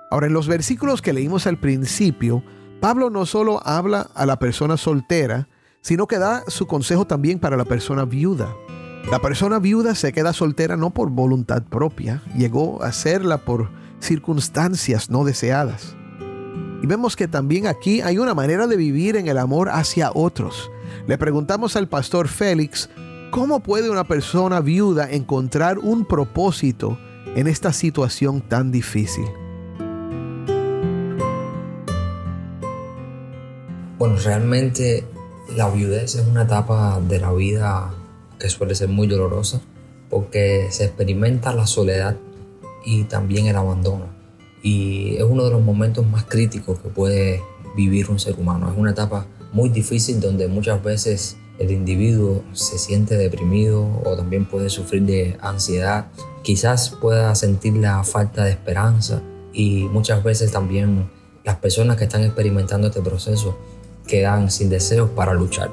Ahora, 0.10 0.26
en 0.26 0.34
los 0.34 0.48
versículos 0.48 1.04
que 1.04 1.14
leímos 1.14 1.46
al 1.46 1.60
principio, 1.60 2.44
Pablo 2.80 3.10
no 3.10 3.26
solo 3.26 3.62
habla 3.66 4.10
a 4.14 4.26
la 4.26 4.38
persona 4.38 4.78
soltera, 4.78 5.48
sino 5.82 6.08
que 6.08 6.18
da 6.18 6.44
su 6.48 6.68
consejo 6.68 7.06
también 7.06 7.40
para 7.40 7.58
la 7.58 7.66
persona 7.66 8.06
viuda. 8.06 8.54
La 9.12 9.20
persona 9.20 9.60
viuda 9.60 9.96
se 9.96 10.14
queda 10.14 10.34
soltera 10.34 10.78
no 10.78 10.92
por 10.92 11.10
voluntad 11.10 11.64
propia, 11.64 12.24
llegó 12.38 12.82
a 12.82 12.92
serla 12.92 13.40
por 13.40 13.70
circunstancias 14.00 15.10
no 15.10 15.24
deseadas. 15.26 15.96
Y 16.82 16.88
vemos 16.88 17.16
que 17.16 17.28
también 17.28 17.68
aquí 17.68 18.02
hay 18.02 18.18
una 18.18 18.34
manera 18.34 18.68
de 18.68 18.76
vivir 18.76 19.16
en 19.16 19.28
el 19.28 19.38
amor 19.38 19.70
hacia 19.70 20.12
otros. 20.14 20.70
Le 21.08 21.18
preguntamos 21.18 21.76
al 21.76 21.88
pastor 21.88 22.28
Félix, 22.28 22.90
¿cómo 23.32 23.62
puede 23.62 23.90
una 23.90 24.04
persona 24.04 24.62
viuda 24.62 25.10
encontrar 25.10 25.80
un 25.80 26.06
propósito 26.06 26.98
en 27.36 27.48
esta 27.48 27.72
situación 27.74 28.42
tan 28.42 28.72
difícil? 28.72 29.26
Bueno, 33.98 34.18
realmente 34.18 35.06
la 35.56 35.70
viudez 35.70 36.16
es 36.16 36.28
una 36.28 36.44
etapa 36.44 37.00
de 37.00 37.20
la 37.20 37.32
vida 37.32 37.94
que 38.40 38.50
suele 38.50 38.76
ser 38.76 38.90
muy 38.90 39.08
dolorosa 39.08 39.62
porque 40.10 40.68
se 40.72 40.86
experimenta 40.86 41.54
la 41.54 41.68
soledad 41.68 42.18
y 42.86 43.04
también 43.04 43.48
el 43.48 43.56
abandono. 43.56 44.08
Y 44.62 45.16
es 45.18 45.24
uno 45.24 45.46
de 45.46 45.52
los 45.52 45.62
momentos 45.62 46.06
más 46.08 46.24
críticos 46.24 46.80
que 46.80 46.90
puede 46.90 47.42
vivir 47.76 48.10
un 48.10 48.20
ser 48.20 48.36
humano. 48.40 48.70
Es 48.72 48.78
una 48.78 48.92
etapa 48.92 49.28
muy 49.52 49.70
difícil 49.70 50.20
donde 50.20 50.48
muchas 50.48 50.84
veces 50.84 51.38
el 51.60 51.72
individuo 51.72 52.44
se 52.54 52.80
siente 52.80 53.16
deprimido 53.16 54.02
o 54.04 54.16
también 54.16 54.46
puede 54.46 54.70
sufrir 54.70 55.04
de 55.04 55.38
ansiedad. 55.42 56.08
Quizás 56.42 56.90
pueda 56.90 57.34
sentir 57.36 57.76
la 57.76 58.04
falta 58.04 58.44
de 58.44 58.52
esperanza 58.52 59.22
y 59.54 59.84
muchas 59.92 60.24
veces 60.24 60.52
también 60.52 61.10
las 61.44 61.58
personas 61.58 61.98
que 61.98 62.06
están 62.06 62.24
experimentando 62.24 62.88
este 62.88 63.02
proceso 63.02 63.58
quedan 64.08 64.52
sin 64.52 64.70
deseos 64.70 65.10
para 65.10 65.34
luchar. 65.34 65.72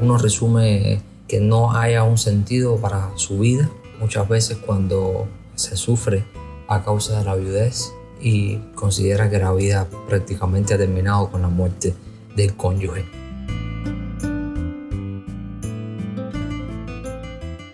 Uno 0.00 0.18
resume 0.18 1.00
que 1.28 1.40
no 1.40 1.72
haya 1.72 2.02
un 2.04 2.18
sentido 2.18 2.76
para 2.76 3.10
su 3.16 3.38
vida 3.38 3.70
muchas 4.00 4.28
veces 4.28 4.58
cuando 4.58 5.26
se 5.54 5.76
sufre 5.76 6.24
a 6.68 6.82
causa 6.82 7.18
de 7.18 7.24
la 7.24 7.34
viudez 7.34 7.92
y 8.20 8.56
considera 8.74 9.30
que 9.30 9.38
la 9.38 9.52
vida 9.52 9.88
prácticamente 10.08 10.74
ha 10.74 10.78
terminado 10.78 11.30
con 11.30 11.42
la 11.42 11.48
muerte 11.48 11.94
del 12.36 12.56
cónyuge. 12.56 13.04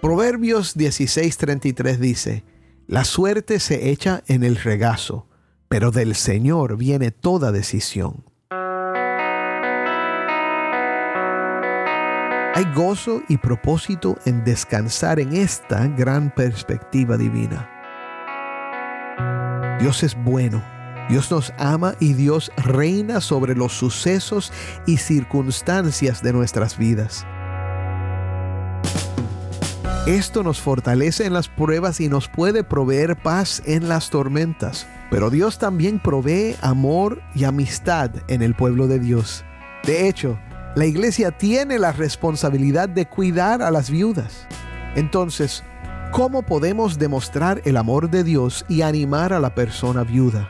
Proverbios 0.01 0.77
16:33 0.77 1.99
dice, 1.99 2.45
La 2.87 3.05
suerte 3.05 3.61
se 3.61 3.91
echa 3.91 4.23
en 4.27 4.43
el 4.43 4.57
regazo, 4.57 5.27
pero 5.69 5.91
del 5.91 6.15
Señor 6.15 6.77
viene 6.77 7.11
toda 7.11 7.53
decisión. 7.53 8.30
Hay 12.61 12.71
gozo 12.75 13.23
y 13.27 13.39
propósito 13.39 14.19
en 14.27 14.45
descansar 14.45 15.19
en 15.19 15.33
esta 15.35 15.87
gran 15.87 16.29
perspectiva 16.29 17.17
divina. 17.17 17.67
Dios 19.81 20.03
es 20.03 20.15
bueno, 20.15 20.63
Dios 21.09 21.31
nos 21.31 21.55
ama 21.57 21.95
y 22.01 22.13
Dios 22.13 22.53
reina 22.59 23.23
sobre 23.23 23.55
los 23.57 23.73
sucesos 23.73 24.53
y 24.87 24.99
circunstancias 24.99 26.23
de 26.23 26.35
nuestras 26.35 26.77
vidas. 26.77 27.27
Esto 30.07 30.43
nos 30.43 30.61
fortalece 30.61 31.25
en 31.25 31.33
las 31.33 31.49
pruebas 31.49 31.99
y 31.99 32.11
nos 32.11 32.29
puede 32.29 32.63
proveer 32.63 33.17
paz 33.17 33.63
en 33.65 33.89
las 33.89 34.11
tormentas. 34.11 34.87
Pero 35.11 35.31
Dios 35.31 35.59
también 35.59 35.99
provee 35.99 36.57
amor 36.61 37.23
y 37.35 37.45
amistad 37.45 38.11
en 38.29 38.43
el 38.43 38.55
pueblo 38.55 38.87
de 38.87 38.99
Dios. 38.99 39.47
De 39.85 40.11
hecho, 40.11 40.39
la 40.77 40.87
iglesia 40.87 41.33
tiene 41.33 41.79
la 41.81 41.91
responsabilidad 41.91 42.89
de 42.89 43.07
cuidar 43.07 43.61
a 43.61 43.73
las 43.73 43.91
viudas. 43.91 44.47
Entonces, 44.95 45.65
¿cómo 46.13 46.43
podemos 46.43 46.97
demostrar 46.97 47.61
el 47.65 47.77
amor 47.77 48.09
de 48.09 48.23
Dios 48.23 48.65
y 48.69 48.83
animar 48.83 49.33
a 49.33 49.41
la 49.41 49.55
persona 49.55 50.05
viuda? 50.05 50.49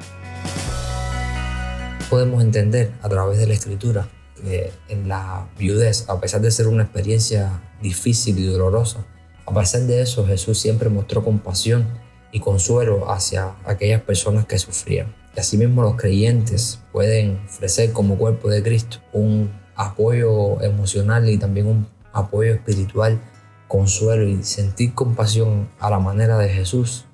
Podemos 2.10 2.42
entender 2.42 2.92
a 3.00 3.08
través 3.08 3.38
de 3.38 3.46
la 3.46 3.54
escritura 3.54 4.08
que 4.42 4.72
en 4.88 5.08
la 5.08 5.48
viudez, 5.58 6.04
a 6.08 6.20
pesar 6.20 6.42
de 6.42 6.50
ser 6.50 6.68
una 6.68 6.82
experiencia 6.82 7.60
difícil 7.80 8.38
y 8.38 8.44
dolorosa, 8.44 9.06
a 9.46 9.54
pesar 9.54 9.82
de 9.82 10.02
eso, 10.02 10.26
Jesús 10.26 10.60
siempre 10.60 10.90
mostró 10.90 11.24
compasión 11.24 11.86
y 12.30 12.40
consuelo 12.40 13.10
hacia 13.10 13.54
aquellas 13.64 14.02
personas 14.02 14.44
que 14.44 14.58
sufrían. 14.58 15.14
Y 15.34 15.40
asimismo 15.40 15.82
los 15.82 15.96
creyentes 15.96 16.80
pueden 16.92 17.40
ofrecer 17.46 17.92
como 17.92 18.18
cuerpo 18.18 18.50
de 18.50 18.62
Cristo 18.62 18.98
un 19.12 19.59
apoyo 19.80 20.60
emocional 20.60 21.28
y 21.28 21.38
también 21.38 21.66
un 21.66 21.86
apoyo 22.12 22.52
espiritual, 22.52 23.18
consuelo 23.66 24.28
y 24.28 24.42
sentir 24.42 24.94
compasión 24.94 25.68
a 25.78 25.88
la 25.88 25.98
manera 25.98 26.36
de 26.36 26.50
Jesús 26.50 27.06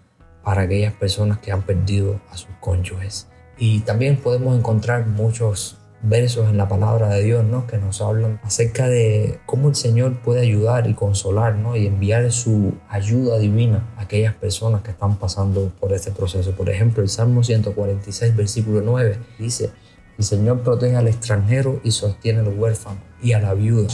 para 0.43 0.63
aquellas 0.63 0.93
personas 0.95 1.39
que 1.39 1.53
han 1.53 1.63
perdido 1.63 2.21
a 2.31 2.37
sus 2.37 2.51
cónyuges. 2.61 3.29
Y 3.57 3.81
también 3.81 4.17
podemos 4.17 4.59
encontrar 4.59 5.07
muchos 5.07 5.77
versos 6.03 6.49
en 6.51 6.57
la 6.57 6.69
palabra 6.69 7.09
de 7.09 7.23
Dios, 7.23 7.45
¿no? 7.45 7.67
Que 7.67 7.79
nos 7.79 8.01
hablan 8.01 8.41
acerca 8.43 8.89
de 8.89 9.39
cómo 9.47 9.69
el 9.69 9.75
Señor 9.77 10.19
puede 10.19 10.41
ayudar 10.41 10.89
y 10.89 10.95
consolar, 10.95 11.55
¿no? 11.55 11.77
Y 11.77 11.87
enviar 11.87 12.31
su 12.33 12.75
ayuda 12.89 13.39
divina 13.39 13.87
a 13.97 14.03
aquellas 14.03 14.35
personas 14.35 14.83
que 14.83 14.91
están 14.91 15.17
pasando 15.17 15.73
por 15.81 15.93
este 15.93 16.11
proceso. 16.11 16.53
Por 16.53 16.69
ejemplo, 16.69 17.03
el 17.03 17.09
Salmo 17.09 17.43
146, 17.43 18.37
versículo 18.37 18.83
9, 18.83 19.19
dice, 19.39 19.71
el 20.19 20.25
Señor 20.25 20.61
protege 20.61 20.97
al 20.97 21.09
extranjero 21.09 21.81
y 21.85 21.91
sostiene 21.91 22.41
al 22.41 22.49
huérfano 22.49 23.01
y 23.23 23.33
a 23.33 23.41
la 23.41 23.55
viuda, 23.55 23.89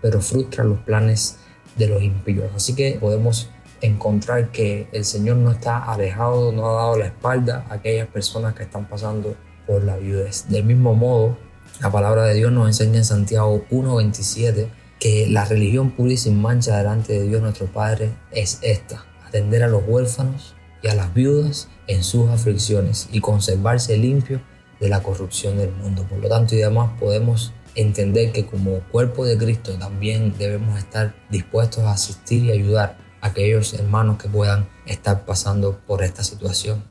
pero 0.00 0.20
frustra 0.20 0.64
los 0.64 0.80
planes 0.80 1.38
de 1.76 1.86
los 1.86 2.02
impíos. 2.02 2.50
Así 2.54 2.74
que 2.74 2.98
podemos 3.00 3.50
encontrar 3.80 4.50
que 4.50 4.88
el 4.92 5.04
Señor 5.04 5.36
no 5.36 5.50
está 5.50 5.78
alejado, 5.78 6.52
no 6.52 6.68
ha 6.68 6.72
dado 6.72 6.98
la 6.98 7.06
espalda 7.06 7.66
a 7.68 7.74
aquellas 7.74 8.08
personas 8.08 8.54
que 8.54 8.64
están 8.64 8.88
pasando 8.88 9.36
por 9.66 9.82
la 9.84 9.96
viudez. 9.96 10.46
Del 10.48 10.64
mismo 10.64 10.94
modo, 10.94 11.36
la 11.80 11.90
palabra 11.90 12.24
de 12.24 12.34
Dios 12.34 12.52
nos 12.52 12.66
enseña 12.66 12.98
en 12.98 13.04
Santiago 13.04 13.64
1.27 13.70 14.68
que 14.98 15.26
la 15.28 15.44
religión 15.44 15.90
pura 15.90 16.12
y 16.12 16.16
sin 16.16 16.40
mancha 16.40 16.76
delante 16.76 17.12
de 17.14 17.26
Dios 17.26 17.42
nuestro 17.42 17.66
Padre 17.66 18.10
es 18.30 18.58
esta, 18.62 19.04
atender 19.26 19.64
a 19.64 19.68
los 19.68 19.82
huérfanos 19.86 20.54
y 20.80 20.88
a 20.88 20.94
las 20.94 21.12
viudas 21.12 21.68
en 21.88 22.04
sus 22.04 22.30
aflicciones 22.30 23.08
y 23.12 23.20
conservarse 23.20 23.96
limpio 23.96 24.40
de 24.82 24.88
la 24.88 25.00
corrupción 25.00 25.56
del 25.56 25.70
mundo. 25.70 26.04
Por 26.08 26.18
lo 26.18 26.28
tanto 26.28 26.56
y 26.56 26.62
además 26.62 26.90
podemos 26.98 27.52
entender 27.76 28.32
que 28.32 28.44
como 28.44 28.80
cuerpo 28.90 29.24
de 29.24 29.38
Cristo 29.38 29.74
también 29.78 30.34
debemos 30.36 30.76
estar 30.76 31.14
dispuestos 31.30 31.84
a 31.84 31.92
asistir 31.92 32.44
y 32.44 32.50
ayudar 32.50 32.98
a 33.20 33.28
aquellos 33.28 33.72
hermanos 33.74 34.18
que 34.20 34.28
puedan 34.28 34.68
estar 34.84 35.24
pasando 35.24 35.78
por 35.86 36.02
esta 36.02 36.24
situación. 36.24 36.82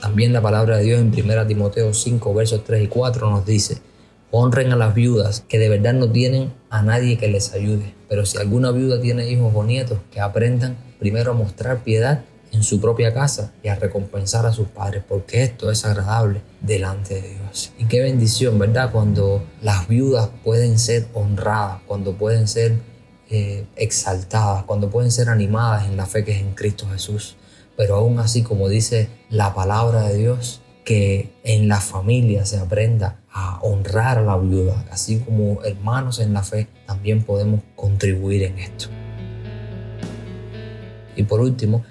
También 0.00 0.32
la 0.32 0.42
palabra 0.42 0.78
de 0.78 0.84
Dios 0.84 1.00
en 1.00 1.08
1 1.08 1.46
Timoteo 1.46 1.94
5, 1.94 2.34
versos 2.34 2.64
3 2.64 2.82
y 2.82 2.88
4 2.88 3.30
nos 3.30 3.46
dice, 3.46 3.78
honren 4.32 4.72
a 4.72 4.76
las 4.76 4.94
viudas 4.94 5.44
que 5.48 5.60
de 5.60 5.68
verdad 5.68 5.94
no 5.94 6.10
tienen 6.10 6.52
a 6.70 6.82
nadie 6.82 7.16
que 7.16 7.28
les 7.28 7.54
ayude. 7.54 7.94
Pero 8.08 8.26
si 8.26 8.36
alguna 8.36 8.72
viuda 8.72 9.00
tiene 9.00 9.30
hijos 9.30 9.52
o 9.54 9.62
nietos, 9.62 10.00
que 10.10 10.20
aprendan 10.20 10.76
primero 10.98 11.30
a 11.30 11.34
mostrar 11.34 11.84
piedad 11.84 12.24
en 12.54 12.62
su 12.62 12.80
propia 12.80 13.12
casa 13.12 13.52
y 13.62 13.68
a 13.68 13.74
recompensar 13.74 14.46
a 14.46 14.52
sus 14.52 14.68
padres, 14.68 15.02
porque 15.06 15.42
esto 15.42 15.70
es 15.70 15.84
agradable 15.84 16.40
delante 16.60 17.20
de 17.20 17.28
Dios. 17.30 17.72
Y 17.78 17.84
qué 17.84 18.00
bendición, 18.00 18.58
¿verdad? 18.58 18.90
Cuando 18.92 19.44
las 19.60 19.88
viudas 19.88 20.30
pueden 20.42 20.78
ser 20.78 21.08
honradas, 21.12 21.80
cuando 21.86 22.16
pueden 22.16 22.48
ser 22.48 22.78
eh, 23.30 23.66
exaltadas, 23.76 24.64
cuando 24.64 24.90
pueden 24.90 25.10
ser 25.10 25.28
animadas 25.28 25.86
en 25.86 25.96
la 25.96 26.06
fe 26.06 26.24
que 26.24 26.32
es 26.32 26.40
en 26.40 26.54
Cristo 26.54 26.86
Jesús 26.90 27.36
pero 27.76 27.96
aún 27.96 28.18
así, 28.18 28.42
como 28.42 28.68
dice 28.68 29.08
la 29.30 29.54
palabra 29.54 30.08
de 30.08 30.16
Dios, 30.16 30.60
que 30.84 31.32
en 31.44 31.68
la 31.68 31.80
familia 31.80 32.44
se 32.44 32.58
aprenda 32.58 33.20
a 33.32 33.58
honrar 33.62 34.18
a 34.18 34.22
la 34.22 34.36
viuda, 34.36 34.84
así 34.90 35.18
como 35.18 35.62
hermanos 35.64 36.20
en 36.20 36.32
la 36.34 36.42
fe, 36.42 36.68
también 36.86 37.22
podemos 37.22 37.62
contribuir 37.74 38.44
en 38.44 38.58
esto. 38.58 38.88
Y 41.16 41.22
por 41.24 41.40
último, 41.40 41.84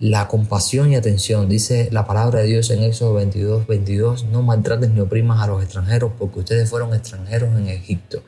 la 0.00 0.28
compasión 0.28 0.90
y 0.90 0.96
atención. 0.96 1.48
Dice 1.48 1.90
la 1.92 2.06
palabra 2.06 2.40
de 2.40 2.46
Dios 2.46 2.70
en 2.70 2.82
Éxodo 2.82 3.14
22, 3.14 3.66
22, 3.66 4.24
no 4.24 4.40
maltraten 4.40 4.94
ni 4.94 5.00
oprimas 5.00 5.42
a 5.42 5.46
los 5.46 5.62
extranjeros 5.62 6.12
porque 6.18 6.38
ustedes 6.40 6.70
fueron 6.70 6.94
extranjeros 6.94 7.50
en 7.50 7.68
Egipto. 7.68 8.22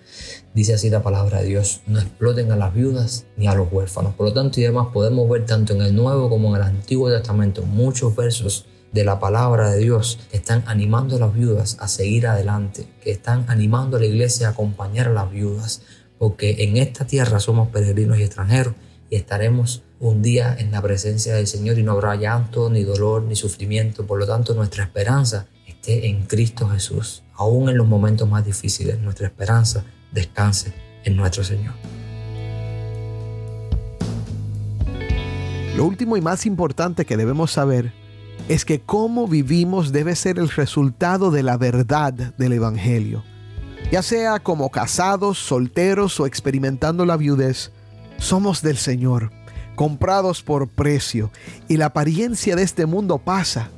Dice 0.54 0.74
así 0.74 0.90
la 0.90 1.02
palabra 1.02 1.40
de 1.40 1.48
Dios, 1.48 1.80
no 1.86 1.98
exploten 1.98 2.52
a 2.52 2.56
las 2.56 2.74
viudas 2.74 3.24
ni 3.38 3.46
a 3.48 3.54
los 3.54 3.72
huérfanos. 3.72 4.14
Por 4.14 4.26
lo 4.26 4.34
tanto 4.34 4.60
y 4.60 4.64
demás 4.64 4.88
podemos 4.92 5.28
ver 5.30 5.46
tanto 5.46 5.72
en 5.72 5.80
el 5.80 5.96
Nuevo 5.96 6.28
como 6.28 6.50
en 6.50 6.60
el 6.60 6.68
Antiguo 6.68 7.10
Testamento 7.10 7.62
muchos 7.62 8.14
versos 8.14 8.66
de 8.92 9.04
la 9.04 9.18
palabra 9.18 9.70
de 9.70 9.78
Dios 9.78 10.18
que 10.30 10.36
están 10.36 10.62
animando 10.66 11.16
a 11.16 11.20
las 11.20 11.32
viudas 11.32 11.78
a 11.80 11.88
seguir 11.88 12.26
adelante, 12.26 12.86
que 13.00 13.10
están 13.10 13.46
animando 13.48 13.96
a 13.96 14.00
la 14.00 14.06
iglesia 14.06 14.48
a 14.48 14.50
acompañar 14.50 15.08
a 15.08 15.12
las 15.12 15.30
viudas, 15.30 15.80
porque 16.18 16.64
en 16.64 16.76
esta 16.76 17.06
tierra 17.06 17.40
somos 17.40 17.68
peregrinos 17.68 18.18
y 18.18 18.24
extranjeros 18.24 18.74
y 19.08 19.16
estaremos 19.16 19.82
un 20.02 20.20
día 20.20 20.56
en 20.58 20.72
la 20.72 20.82
presencia 20.82 21.36
del 21.36 21.46
Señor 21.46 21.78
y 21.78 21.84
no 21.84 21.92
habrá 21.92 22.16
llanto, 22.16 22.68
ni 22.68 22.82
dolor, 22.82 23.22
ni 23.22 23.36
sufrimiento. 23.36 24.04
Por 24.04 24.18
lo 24.18 24.26
tanto, 24.26 24.52
nuestra 24.52 24.82
esperanza 24.82 25.46
esté 25.64 26.08
en 26.08 26.26
Cristo 26.26 26.68
Jesús. 26.68 27.22
Aún 27.34 27.68
en 27.68 27.78
los 27.78 27.86
momentos 27.86 28.28
más 28.28 28.44
difíciles, 28.44 28.98
nuestra 28.98 29.28
esperanza 29.28 29.84
descanse 30.10 30.72
en 31.04 31.16
nuestro 31.16 31.44
Señor. 31.44 31.74
Lo 35.76 35.84
último 35.84 36.16
y 36.16 36.20
más 36.20 36.46
importante 36.46 37.04
que 37.04 37.16
debemos 37.16 37.52
saber 37.52 37.92
es 38.48 38.64
que 38.64 38.80
cómo 38.80 39.28
vivimos 39.28 39.92
debe 39.92 40.16
ser 40.16 40.40
el 40.40 40.50
resultado 40.50 41.30
de 41.30 41.44
la 41.44 41.56
verdad 41.56 42.12
del 42.12 42.54
Evangelio. 42.54 43.22
Ya 43.92 44.02
sea 44.02 44.40
como 44.40 44.70
casados, 44.70 45.38
solteros 45.38 46.18
o 46.18 46.26
experimentando 46.26 47.06
la 47.06 47.16
viudez, 47.16 47.70
somos 48.18 48.62
del 48.62 48.78
Señor 48.78 49.30
comprados 49.74 50.42
por 50.42 50.68
precio, 50.68 51.30
y 51.68 51.76
la 51.76 51.86
apariencia 51.86 52.56
de 52.56 52.62
este 52.62 52.86
mundo 52.86 53.18
pasa. 53.18 53.70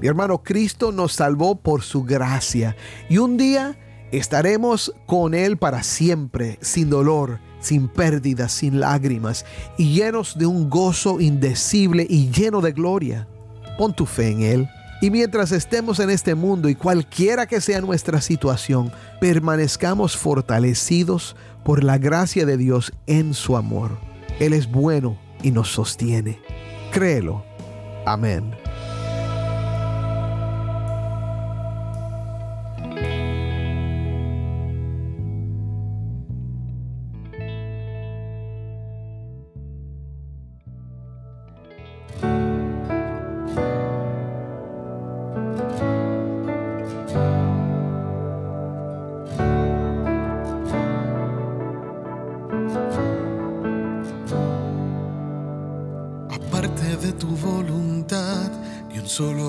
Mi 0.00 0.06
hermano, 0.06 0.42
Cristo 0.42 0.92
nos 0.92 1.12
salvó 1.12 1.56
por 1.56 1.82
su 1.82 2.04
gracia, 2.04 2.76
y 3.08 3.18
un 3.18 3.36
día 3.36 3.78
estaremos 4.12 4.94
con 5.06 5.34
Él 5.34 5.56
para 5.56 5.82
siempre, 5.82 6.58
sin 6.60 6.90
dolor, 6.90 7.40
sin 7.60 7.88
pérdidas, 7.88 8.52
sin 8.52 8.80
lágrimas, 8.80 9.44
y 9.76 9.94
llenos 9.94 10.38
de 10.38 10.46
un 10.46 10.70
gozo 10.70 11.20
indecible 11.20 12.06
y 12.08 12.30
lleno 12.30 12.60
de 12.60 12.72
gloria. 12.72 13.28
Pon 13.76 13.94
tu 13.94 14.06
fe 14.06 14.30
en 14.30 14.42
Él. 14.42 14.68
Y 15.00 15.10
mientras 15.10 15.52
estemos 15.52 16.00
en 16.00 16.10
este 16.10 16.34
mundo 16.34 16.68
y 16.68 16.74
cualquiera 16.74 17.46
que 17.46 17.60
sea 17.60 17.80
nuestra 17.80 18.20
situación, 18.20 18.90
permanezcamos 19.20 20.16
fortalecidos 20.16 21.36
por 21.64 21.84
la 21.84 21.98
gracia 21.98 22.44
de 22.44 22.56
Dios 22.56 22.92
en 23.06 23.32
su 23.32 23.56
amor. 23.56 24.07
Él 24.40 24.52
es 24.52 24.70
bueno 24.70 25.16
y 25.42 25.50
nos 25.50 25.68
sostiene. 25.68 26.38
Créelo. 26.92 27.44
Amén. 28.06 28.54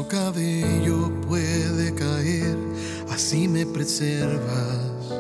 Cabello 0.10 1.12
puede 1.28 1.94
caer, 1.94 2.58
así 3.12 3.48
me 3.48 3.66
preservas, 3.66 5.14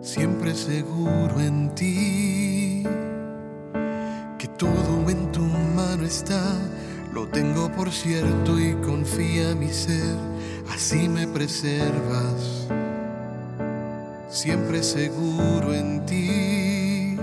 siempre 0.00 0.54
seguro 0.54 1.38
en 1.38 1.74
ti, 1.74 2.82
que 4.38 4.48
todo 4.56 5.10
en 5.10 5.30
tu 5.32 5.42
mano 5.42 6.04
está, 6.04 6.42
lo 7.12 7.28
tengo 7.28 7.70
por 7.72 7.92
cierto 7.92 8.58
y 8.58 8.72
confía 8.76 9.54
mi 9.54 9.68
ser, 9.68 10.16
así 10.74 11.06
me 11.06 11.26
preservas, 11.28 12.66
siempre 14.30 14.82
seguro 14.82 15.74
en 15.74 16.06
ti. 16.06 17.18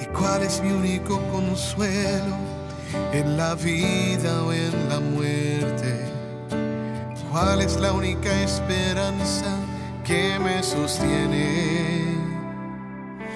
¿Y 0.00 0.06
cuál 0.16 0.42
es 0.42 0.62
mi 0.62 0.70
único 0.70 1.20
consuelo 1.30 2.53
en 3.12 3.36
la 3.36 3.54
vida 3.54 4.42
o 4.44 4.52
en 4.52 4.88
la 4.88 5.00
muerte? 5.00 6.14
¿Cuál 7.30 7.62
es 7.62 7.80
la 7.80 7.92
única 7.92 8.32
esperanza 8.42 9.56
que 10.04 10.38
me 10.38 10.62
sostiene? 10.62 12.14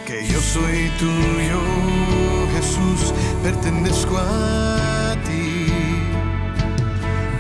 Que 0.06 0.24
yo 0.26 0.40
soy 0.40 0.88
tuyo, 0.98 1.60
Jesús, 2.54 3.12
pertenezco 3.42 4.16
a 4.16 5.16
ti. 5.26 5.66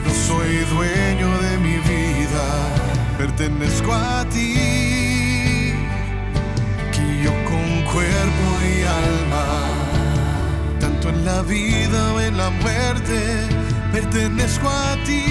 No 0.04 0.12
soy 0.12 0.56
dueño 0.74 1.28
de 1.42 1.58
mi 1.58 1.76
vida, 1.76 2.46
pertenezco 3.16 3.94
a 3.94 4.24
ti. 4.24 5.72
Que 6.92 7.22
yo 7.22 7.32
con 7.48 7.84
cuerpo 7.92 8.46
y 8.66 8.82
alma, 8.82 9.44
la 11.28 11.42
vida 11.42 12.14
o 12.14 12.20
en 12.20 12.36
la 12.38 12.48
muerte, 12.48 13.18
pertenezco 13.92 14.66
a 14.66 14.96
ti. 15.06 15.24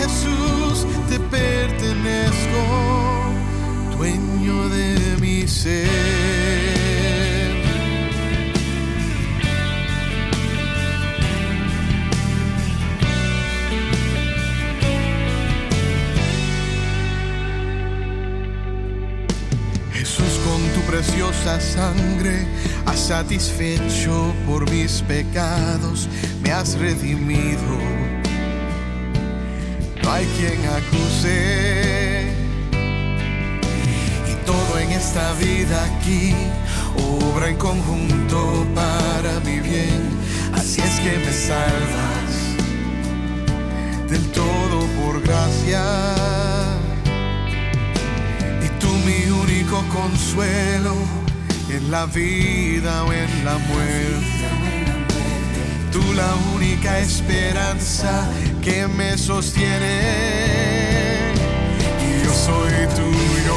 Jesús, 0.00 0.86
te 1.08 1.18
pertenezco, 1.36 2.62
dueño 3.96 4.68
de 4.68 5.16
mi 5.22 5.48
ser. 5.48 6.77
Tu 20.74 20.80
preciosa 20.82 21.60
sangre 21.60 22.46
has 22.86 22.98
satisfecho 22.98 24.34
por 24.46 24.68
mis 24.70 25.02
pecados, 25.02 26.08
me 26.42 26.50
has 26.50 26.78
redimido. 26.78 27.78
No 30.02 30.12
hay 30.12 30.26
quien 30.38 30.64
acuse. 30.66 32.32
Y 34.30 34.46
todo 34.46 34.78
en 34.78 34.90
esta 34.92 35.32
vida 35.34 35.84
aquí 35.84 36.34
obra 36.96 37.48
en 37.48 37.56
conjunto 37.56 38.66
para 38.74 39.40
mi 39.40 39.60
bien. 39.60 40.18
Así 40.54 40.80
es 40.80 41.00
que 41.00 41.18
me 41.18 41.32
salvas 41.32 42.48
del 44.08 44.26
todo 44.32 44.86
por 45.00 45.22
gracia 45.22 46.57
mi 49.08 49.30
único 49.30 49.82
consuelo 49.88 50.94
en 51.70 51.90
la 51.90 52.04
vida 52.06 53.04
o 53.04 53.12
en 53.12 53.44
la 53.44 53.56
muerte. 53.56 54.48
Tú 55.90 56.02
la 56.12 56.34
única 56.54 56.98
esperanza 56.98 58.28
que 58.62 58.86
me 58.86 59.16
sostiene. 59.16 60.00
Y 62.06 62.24
yo 62.24 62.32
soy 62.34 62.72
tuyo, 62.96 63.56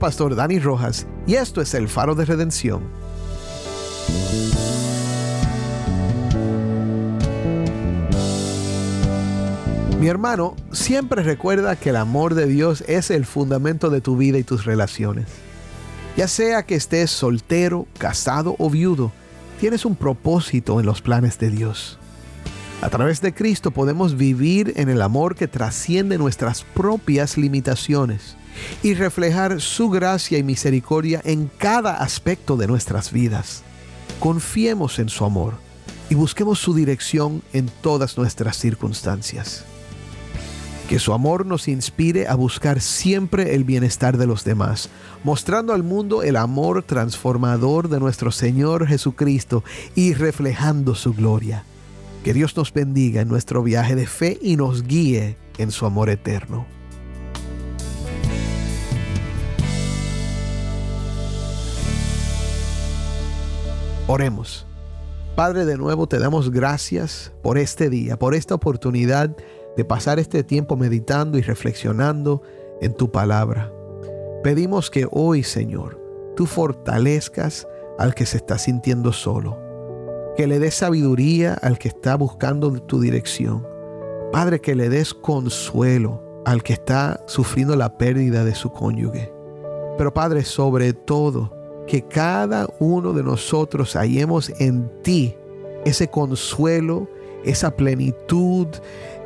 pastor 0.00 0.34
Dani 0.34 0.58
Rojas 0.58 1.06
y 1.28 1.34
esto 1.34 1.60
es 1.60 1.74
el 1.74 1.88
faro 1.88 2.16
de 2.16 2.24
redención. 2.24 2.82
Mi 10.00 10.08
hermano, 10.08 10.56
siempre 10.72 11.22
recuerda 11.22 11.76
que 11.76 11.90
el 11.90 11.96
amor 11.96 12.34
de 12.34 12.46
Dios 12.46 12.82
es 12.88 13.10
el 13.10 13.26
fundamento 13.26 13.90
de 13.90 14.00
tu 14.00 14.16
vida 14.16 14.38
y 14.38 14.42
tus 14.42 14.64
relaciones. 14.64 15.26
Ya 16.16 16.26
sea 16.26 16.64
que 16.64 16.74
estés 16.74 17.10
soltero, 17.10 17.86
casado 17.98 18.56
o 18.58 18.70
viudo, 18.70 19.12
tienes 19.60 19.84
un 19.84 19.94
propósito 19.94 20.80
en 20.80 20.86
los 20.86 21.02
planes 21.02 21.38
de 21.38 21.50
Dios. 21.50 21.98
A 22.80 22.88
través 22.88 23.20
de 23.20 23.34
Cristo 23.34 23.70
podemos 23.72 24.16
vivir 24.16 24.72
en 24.76 24.88
el 24.88 25.02
amor 25.02 25.36
que 25.36 25.46
trasciende 25.46 26.16
nuestras 26.16 26.64
propias 26.64 27.36
limitaciones 27.36 28.36
y 28.82 28.94
reflejar 28.94 29.60
su 29.60 29.90
gracia 29.90 30.38
y 30.38 30.42
misericordia 30.42 31.20
en 31.24 31.50
cada 31.58 31.96
aspecto 31.96 32.56
de 32.56 32.66
nuestras 32.66 33.12
vidas. 33.12 33.62
Confiemos 34.18 34.98
en 34.98 35.08
su 35.08 35.24
amor 35.24 35.54
y 36.10 36.14
busquemos 36.14 36.58
su 36.58 36.74
dirección 36.74 37.42
en 37.52 37.70
todas 37.80 38.18
nuestras 38.18 38.58
circunstancias. 38.58 39.64
Que 40.88 40.98
su 40.98 41.12
amor 41.12 41.46
nos 41.46 41.68
inspire 41.68 42.26
a 42.26 42.34
buscar 42.34 42.80
siempre 42.80 43.54
el 43.54 43.62
bienestar 43.62 44.18
de 44.18 44.26
los 44.26 44.42
demás, 44.42 44.90
mostrando 45.22 45.72
al 45.72 45.84
mundo 45.84 46.24
el 46.24 46.34
amor 46.34 46.82
transformador 46.82 47.88
de 47.88 48.00
nuestro 48.00 48.32
Señor 48.32 48.88
Jesucristo 48.88 49.62
y 49.94 50.14
reflejando 50.14 50.96
su 50.96 51.14
gloria. 51.14 51.64
Que 52.24 52.34
Dios 52.34 52.56
nos 52.56 52.72
bendiga 52.72 53.22
en 53.22 53.28
nuestro 53.28 53.62
viaje 53.62 53.94
de 53.94 54.06
fe 54.06 54.36
y 54.42 54.56
nos 54.56 54.82
guíe 54.82 55.36
en 55.58 55.70
su 55.70 55.86
amor 55.86 56.10
eterno. 56.10 56.66
Oremos. 64.12 64.66
Padre, 65.36 65.64
de 65.64 65.78
nuevo 65.78 66.08
te 66.08 66.18
damos 66.18 66.50
gracias 66.50 67.30
por 67.44 67.58
este 67.58 67.88
día, 67.88 68.18
por 68.18 68.34
esta 68.34 68.56
oportunidad 68.56 69.36
de 69.76 69.84
pasar 69.84 70.18
este 70.18 70.42
tiempo 70.42 70.76
meditando 70.76 71.38
y 71.38 71.42
reflexionando 71.42 72.42
en 72.80 72.92
tu 72.92 73.12
palabra. 73.12 73.72
Pedimos 74.42 74.90
que 74.90 75.06
hoy, 75.12 75.44
Señor, 75.44 76.02
tú 76.34 76.46
fortalezcas 76.46 77.68
al 78.00 78.16
que 78.16 78.26
se 78.26 78.38
está 78.38 78.58
sintiendo 78.58 79.12
solo, 79.12 79.56
que 80.36 80.48
le 80.48 80.58
des 80.58 80.74
sabiduría 80.74 81.54
al 81.54 81.78
que 81.78 81.86
está 81.86 82.16
buscando 82.16 82.72
tu 82.82 83.00
dirección. 83.00 83.64
Padre, 84.32 84.60
que 84.60 84.74
le 84.74 84.88
des 84.88 85.14
consuelo 85.14 86.42
al 86.44 86.64
que 86.64 86.72
está 86.72 87.22
sufriendo 87.28 87.76
la 87.76 87.96
pérdida 87.96 88.42
de 88.44 88.56
su 88.56 88.72
cónyuge. 88.72 89.32
Pero 89.96 90.12
Padre, 90.12 90.42
sobre 90.42 90.94
todo, 90.94 91.59
que 91.86 92.02
cada 92.02 92.68
uno 92.78 93.12
de 93.12 93.22
nosotros 93.22 93.94
hallemos 93.94 94.52
en 94.58 94.90
ti 95.02 95.34
ese 95.84 96.08
consuelo, 96.08 97.08
esa 97.44 97.70
plenitud, 97.70 98.68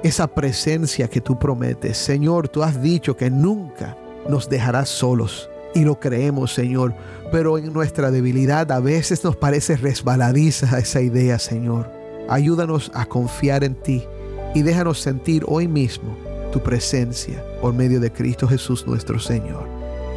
esa 0.02 0.26
presencia 0.26 1.08
que 1.08 1.20
tú 1.20 1.38
prometes. 1.38 1.96
Señor, 1.98 2.48
tú 2.48 2.62
has 2.62 2.80
dicho 2.80 3.16
que 3.16 3.30
nunca 3.30 3.96
nos 4.28 4.48
dejarás 4.48 4.88
solos. 4.88 5.48
Y 5.74 5.84
lo 5.84 5.98
creemos, 5.98 6.52
Señor. 6.52 6.94
Pero 7.32 7.58
en 7.58 7.72
nuestra 7.72 8.10
debilidad 8.10 8.70
a 8.70 8.80
veces 8.80 9.24
nos 9.24 9.36
parece 9.36 9.76
resbaladiza 9.76 10.78
esa 10.78 11.00
idea, 11.00 11.38
Señor. 11.38 11.90
Ayúdanos 12.28 12.90
a 12.94 13.06
confiar 13.06 13.64
en 13.64 13.74
ti 13.74 14.04
y 14.54 14.62
déjanos 14.62 15.00
sentir 15.00 15.44
hoy 15.46 15.66
mismo 15.66 16.16
tu 16.52 16.62
presencia 16.62 17.44
por 17.60 17.74
medio 17.74 17.98
de 17.98 18.12
Cristo 18.12 18.46
Jesús 18.46 18.86
nuestro 18.86 19.18
Señor. 19.18 19.66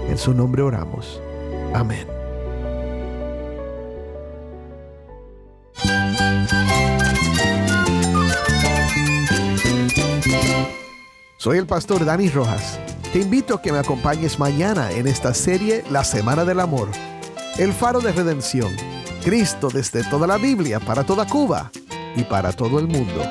En 0.08 0.18
su 0.18 0.34
nombre 0.34 0.62
oramos. 0.62 1.20
Amén. 1.74 2.17
Soy 11.48 11.60
el 11.60 11.66
pastor 11.66 12.04
Dani 12.04 12.28
Rojas. 12.28 12.78
Te 13.14 13.20
invito 13.20 13.56
a 13.56 13.62
que 13.62 13.72
me 13.72 13.78
acompañes 13.78 14.38
mañana 14.38 14.92
en 14.92 15.08
esta 15.08 15.34
serie 15.34 15.82
La 15.90 16.04
Semana 16.04 16.44
del 16.44 16.60
Amor. 16.60 16.90
El 17.58 17.72
faro 17.72 18.02
de 18.02 18.12
redención. 18.12 18.76
Cristo 19.24 19.70
desde 19.74 20.04
toda 20.04 20.28
la 20.28 20.36
Biblia, 20.36 20.82
para 20.82 21.06
toda 21.06 21.26
Cuba 21.26 21.72
y 22.18 22.24
para 22.24 22.52
todo 22.52 22.80
el 22.80 22.88
mundo. 22.90 23.24